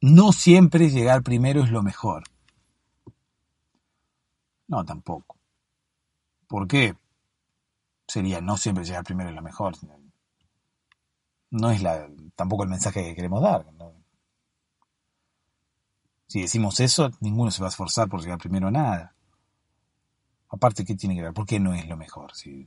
no 0.00 0.32
siempre 0.32 0.88
llegar 0.90 1.22
primero 1.22 1.62
es 1.64 1.70
lo 1.70 1.82
mejor. 1.82 2.24
No, 4.68 4.84
tampoco. 4.84 5.36
¿Por 6.46 6.66
qué? 6.68 6.94
Sería 8.06 8.40
no 8.40 8.56
siempre 8.56 8.84
llegar 8.84 9.04
primero 9.04 9.30
es 9.30 9.36
lo 9.36 9.42
mejor 9.42 9.76
no 11.52 11.70
es 11.70 11.82
la, 11.82 12.08
tampoco 12.34 12.64
el 12.64 12.70
mensaje 12.70 13.04
que 13.04 13.14
queremos 13.14 13.42
dar. 13.42 13.66
Si 16.26 16.40
decimos 16.40 16.80
eso, 16.80 17.10
ninguno 17.20 17.50
se 17.50 17.60
va 17.60 17.68
a 17.68 17.70
esforzar 17.70 18.08
por 18.08 18.22
llegar 18.22 18.38
primero 18.38 18.68
a 18.68 18.70
nada. 18.70 19.14
Aparte, 20.48 20.84
¿qué 20.84 20.94
tiene 20.94 21.14
que 21.14 21.22
ver? 21.22 21.34
¿Por 21.34 21.46
qué 21.46 21.60
no 21.60 21.74
es 21.74 21.86
lo 21.86 21.96
mejor? 21.96 22.34
Si 22.34 22.66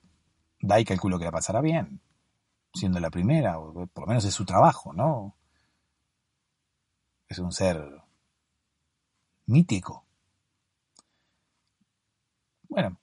da 0.65 0.79
y 0.79 0.85
calculo 0.85 1.19
que 1.19 1.25
la 1.25 1.31
pasará 1.31 1.61
bien, 1.61 2.01
siendo 2.73 2.99
la 2.99 3.09
primera, 3.09 3.59
o 3.59 3.87
por 3.87 4.03
lo 4.03 4.07
menos 4.07 4.25
es 4.25 4.33
su 4.33 4.45
trabajo, 4.45 4.93
¿no? 4.93 5.35
Es 7.27 7.39
un 7.39 7.51
ser 7.51 7.83
mítico. 9.45 10.05
Bueno, 12.67 12.97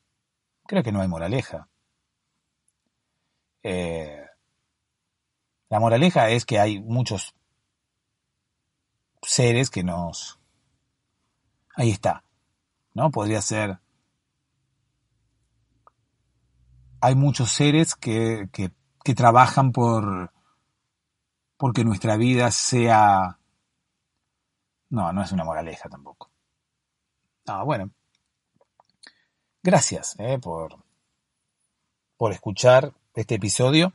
creo 0.67 0.83
que 0.83 0.93
no 0.93 1.01
hay 1.01 1.09
moraleja. 1.09 1.69
Eh, 3.63 4.27
la 5.69 5.81
moraleja 5.81 6.29
es 6.31 6.45
que 6.45 6.59
hay 6.59 6.81
muchos 6.81 7.35
seres 9.23 9.71
que 9.71 9.83
nos... 9.83 10.39
Ahí 11.75 11.91
está, 11.91 12.25
¿no? 12.95 13.11
Podría 13.11 13.41
ser... 13.41 13.82
Hay 17.05 17.17
muchos 17.17 17.51
seres 17.51 17.97
que, 17.97 18.49
que, 18.53 19.15
trabajan 19.15 19.73
por 19.73 20.33
porque 21.57 21.85
nuestra 21.85 22.17
vida 22.17 22.53
sea... 22.53 23.39
No, 24.89 25.13
no 25.13 25.23
es 25.23 25.33
una 25.33 25.43
moraleja 25.43 25.89
tampoco. 25.89 26.31
Ah, 27.47 27.65
bueno. 27.65 27.91
Gracias 29.65 30.15
eh, 30.19 30.39
por, 30.39 30.77
por 32.17 32.33
escuchar 32.33 32.93
este 33.15 33.35
episodio. 33.35 33.93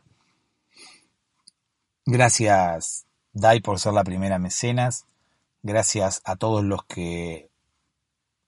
Gracias, 2.06 3.06
Dai, 3.32 3.62
por 3.62 3.80
ser 3.80 3.93
la 3.93 4.04
primera 4.04 4.38
mecenas. 4.38 5.06
Gracias 5.63 6.22
a 6.26 6.36
todos 6.36 6.62
los 6.62 6.84
que 6.84 7.50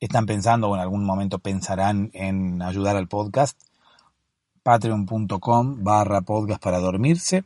están 0.02 0.26
pensando 0.26 0.70
o 0.70 0.76
en 0.76 0.82
algún 0.82 1.06
momento 1.06 1.40
pensarán 1.40 2.10
en 2.14 2.62
ayudar 2.62 2.98
al 2.98 3.08
podcast. 3.08 3.69
Patreon.com 4.70 5.84
barra 5.84 6.22
podcast 6.22 6.62
para 6.62 6.78
dormirse. 6.78 7.44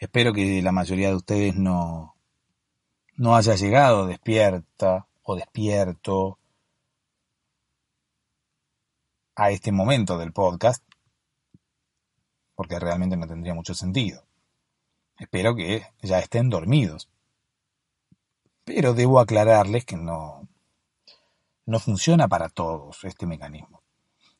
Espero 0.00 0.32
que 0.32 0.62
la 0.62 0.72
mayoría 0.72 1.08
de 1.08 1.16
ustedes 1.16 1.54
no, 1.54 2.16
no 3.18 3.36
haya 3.36 3.54
llegado 3.54 4.06
despierta 4.06 5.06
o 5.22 5.36
despierto 5.36 6.38
a 9.36 9.50
este 9.50 9.70
momento 9.70 10.16
del 10.16 10.32
podcast 10.32 10.82
porque 12.54 12.78
realmente 12.78 13.18
no 13.18 13.26
tendría 13.26 13.52
mucho 13.52 13.74
sentido. 13.74 14.24
Espero 15.18 15.54
que 15.54 15.82
ya 16.00 16.20
estén 16.20 16.48
dormidos. 16.48 17.10
Pero 18.64 18.94
debo 18.94 19.20
aclararles 19.20 19.84
que 19.84 19.98
no, 19.98 20.48
no 21.66 21.80
funciona 21.80 22.28
para 22.28 22.48
todos 22.48 23.04
este 23.04 23.26
mecanismo. 23.26 23.82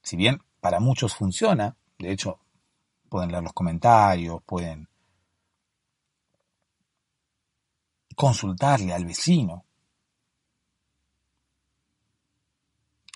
Si 0.03 0.17
bien 0.17 0.41
para 0.61 0.81
muchos 0.81 1.15
funciona, 1.15 1.77
de 1.99 2.13
hecho, 2.13 2.41
pueden 3.09 3.31
leer 3.31 3.43
los 3.43 3.53
comentarios, 3.53 4.43
pueden 4.45 4.89
consultarle 8.15 8.93
al 8.93 9.05
vecino. 9.05 9.65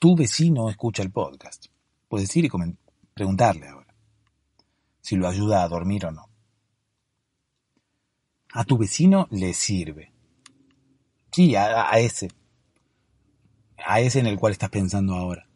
Tu 0.01 0.17
vecino 0.17 0.69
escucha 0.69 1.03
el 1.03 1.13
podcast. 1.13 1.67
Puedes 2.09 2.35
ir 2.37 2.45
y 2.45 2.51
preguntarle 3.15 3.69
ahora 3.69 3.83
si 5.03 5.17
lo 5.17 5.29
ayuda 5.29 5.63
a 5.63 5.69
dormir 5.69 6.07
o 6.07 6.13
no. 6.13 6.31
A 8.53 8.65
tu 8.65 8.79
vecino 8.79 9.27
le 9.31 9.53
sirve. 9.53 10.13
Sí, 11.33 11.57
a, 11.57 11.91
ese. 11.99 12.31
A 13.85 14.01
ese 14.01 14.21
en 14.21 14.27
el 14.27 14.39
cual 14.39 14.53
estás 14.53 14.71
pensando 14.71 15.15
ahora. 15.15 15.49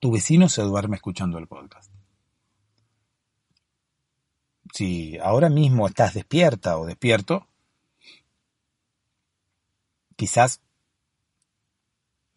Tu 0.00 0.12
vecino 0.12 0.48
se 0.48 0.62
duerme 0.62 0.96
escuchando 0.96 1.38
el 1.38 1.48
podcast. 1.48 1.92
Si 4.72 5.18
ahora 5.18 5.48
mismo 5.48 5.86
estás 5.86 6.14
despierta 6.14 6.78
o 6.78 6.86
despierto, 6.86 7.46
quizás 10.16 10.60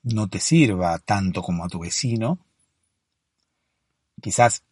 no 0.03 0.28
te 0.28 0.39
sirva 0.39 0.97
tanto 0.99 1.41
como 1.41 1.64
a 1.64 1.68
tu 1.68 1.80
vecino. 1.80 2.39
Quizás 4.22 4.64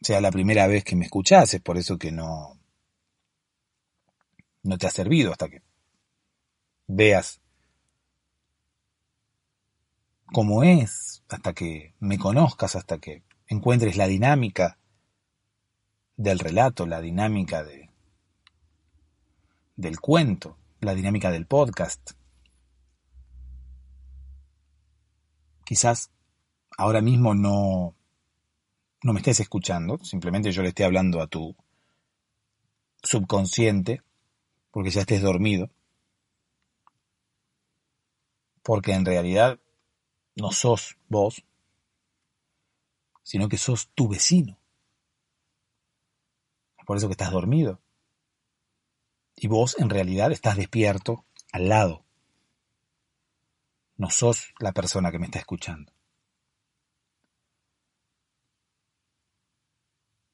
sea 0.00 0.20
la 0.20 0.30
primera 0.30 0.66
vez 0.66 0.84
que 0.84 0.96
me 0.96 1.04
escuchás, 1.04 1.54
es 1.54 1.60
por 1.60 1.76
eso 1.76 1.98
que 1.98 2.12
no, 2.12 2.58
no 4.62 4.78
te 4.78 4.86
ha 4.86 4.90
servido 4.90 5.32
hasta 5.32 5.48
que 5.48 5.62
veas 6.86 7.40
cómo 10.32 10.62
es, 10.62 11.22
hasta 11.28 11.52
que 11.52 11.94
me 12.00 12.18
conozcas, 12.18 12.76
hasta 12.76 12.98
que 12.98 13.22
encuentres 13.46 13.96
la 13.96 14.06
dinámica 14.06 14.78
del 16.16 16.38
relato, 16.38 16.86
la 16.86 17.00
dinámica 17.00 17.64
de, 17.64 17.90
del 19.76 20.00
cuento, 20.00 20.56
la 20.80 20.94
dinámica 20.94 21.30
del 21.30 21.46
podcast. 21.46 22.12
Quizás 25.64 26.10
ahora 26.76 27.00
mismo 27.00 27.34
no, 27.34 27.94
no 29.02 29.12
me 29.12 29.20
estés 29.20 29.40
escuchando, 29.40 29.98
simplemente 29.98 30.52
yo 30.52 30.62
le 30.62 30.68
estoy 30.68 30.84
hablando 30.84 31.20
a 31.20 31.26
tu 31.26 31.54
subconsciente, 33.02 34.02
porque 34.70 34.90
ya 34.90 35.02
estés 35.02 35.22
dormido. 35.22 35.70
Porque 38.62 38.92
en 38.92 39.04
realidad 39.04 39.58
no 40.38 40.52
sos 40.52 40.96
vos, 41.08 41.44
sino 43.22 43.48
que 43.48 43.58
sos 43.58 43.88
tu 43.94 44.08
vecino. 44.08 44.56
Es 46.78 46.86
por 46.86 46.96
eso 46.96 47.08
que 47.08 47.12
estás 47.12 47.32
dormido. 47.32 47.80
Y 49.36 49.48
vos 49.48 49.76
en 49.78 49.90
realidad 49.90 50.32
estás 50.32 50.56
despierto 50.56 51.24
al 51.52 51.68
lado. 51.68 52.04
No 53.96 54.10
sos 54.10 54.54
la 54.60 54.72
persona 54.72 55.10
que 55.10 55.18
me 55.18 55.26
está 55.26 55.40
escuchando. 55.40 55.92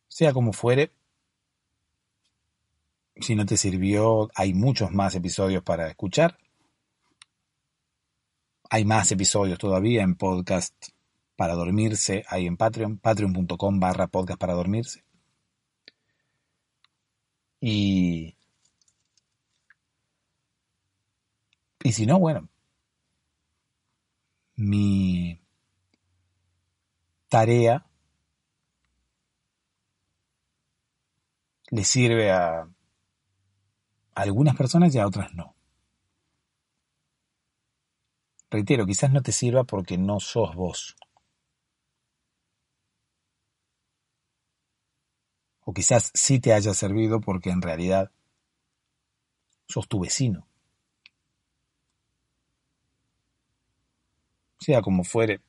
Sea 0.08 0.32
como 0.32 0.52
fuere, 0.52 0.92
si 3.16 3.34
no 3.34 3.46
te 3.46 3.56
sirvió, 3.56 4.30
hay 4.34 4.54
muchos 4.54 4.92
más 4.92 5.14
episodios 5.14 5.62
para 5.62 5.88
escuchar. 5.88 6.38
Hay 8.70 8.84
más 8.84 9.10
episodios 9.12 9.58
todavía 9.58 10.02
en 10.02 10.16
podcast 10.16 10.74
para 11.36 11.54
dormirse, 11.54 12.24
hay 12.28 12.46
en 12.46 12.56
Patreon, 12.56 12.98
patreon.com 12.98 13.80
barra 13.80 14.06
podcast 14.08 14.38
para 14.40 14.54
dormirse. 14.54 15.04
Y, 17.60 18.36
y 21.82 21.92
si 21.92 22.06
no, 22.06 22.18
bueno, 22.18 22.48
mi 24.56 25.40
tarea 27.28 27.84
le 31.70 31.84
sirve 31.84 32.30
a 32.30 32.68
algunas 34.14 34.56
personas 34.56 34.94
y 34.94 34.98
a 34.98 35.06
otras 35.06 35.34
no. 35.34 35.53
Reitero, 38.54 38.86
quizás 38.86 39.10
no 39.10 39.20
te 39.20 39.32
sirva 39.32 39.64
porque 39.64 39.98
no 39.98 40.20
sos 40.20 40.54
vos. 40.54 40.94
O 45.64 45.74
quizás 45.74 46.12
sí 46.14 46.38
te 46.38 46.52
haya 46.52 46.72
servido 46.72 47.20
porque 47.20 47.50
en 47.50 47.60
realidad 47.60 48.12
sos 49.66 49.88
tu 49.88 49.98
vecino. 49.98 50.46
Sea 54.60 54.82
como 54.82 55.02
fuere. 55.02 55.40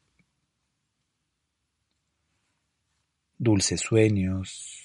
Dulces 3.38 3.82
sueños. 3.82 4.84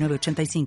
906985. 0.00 0.66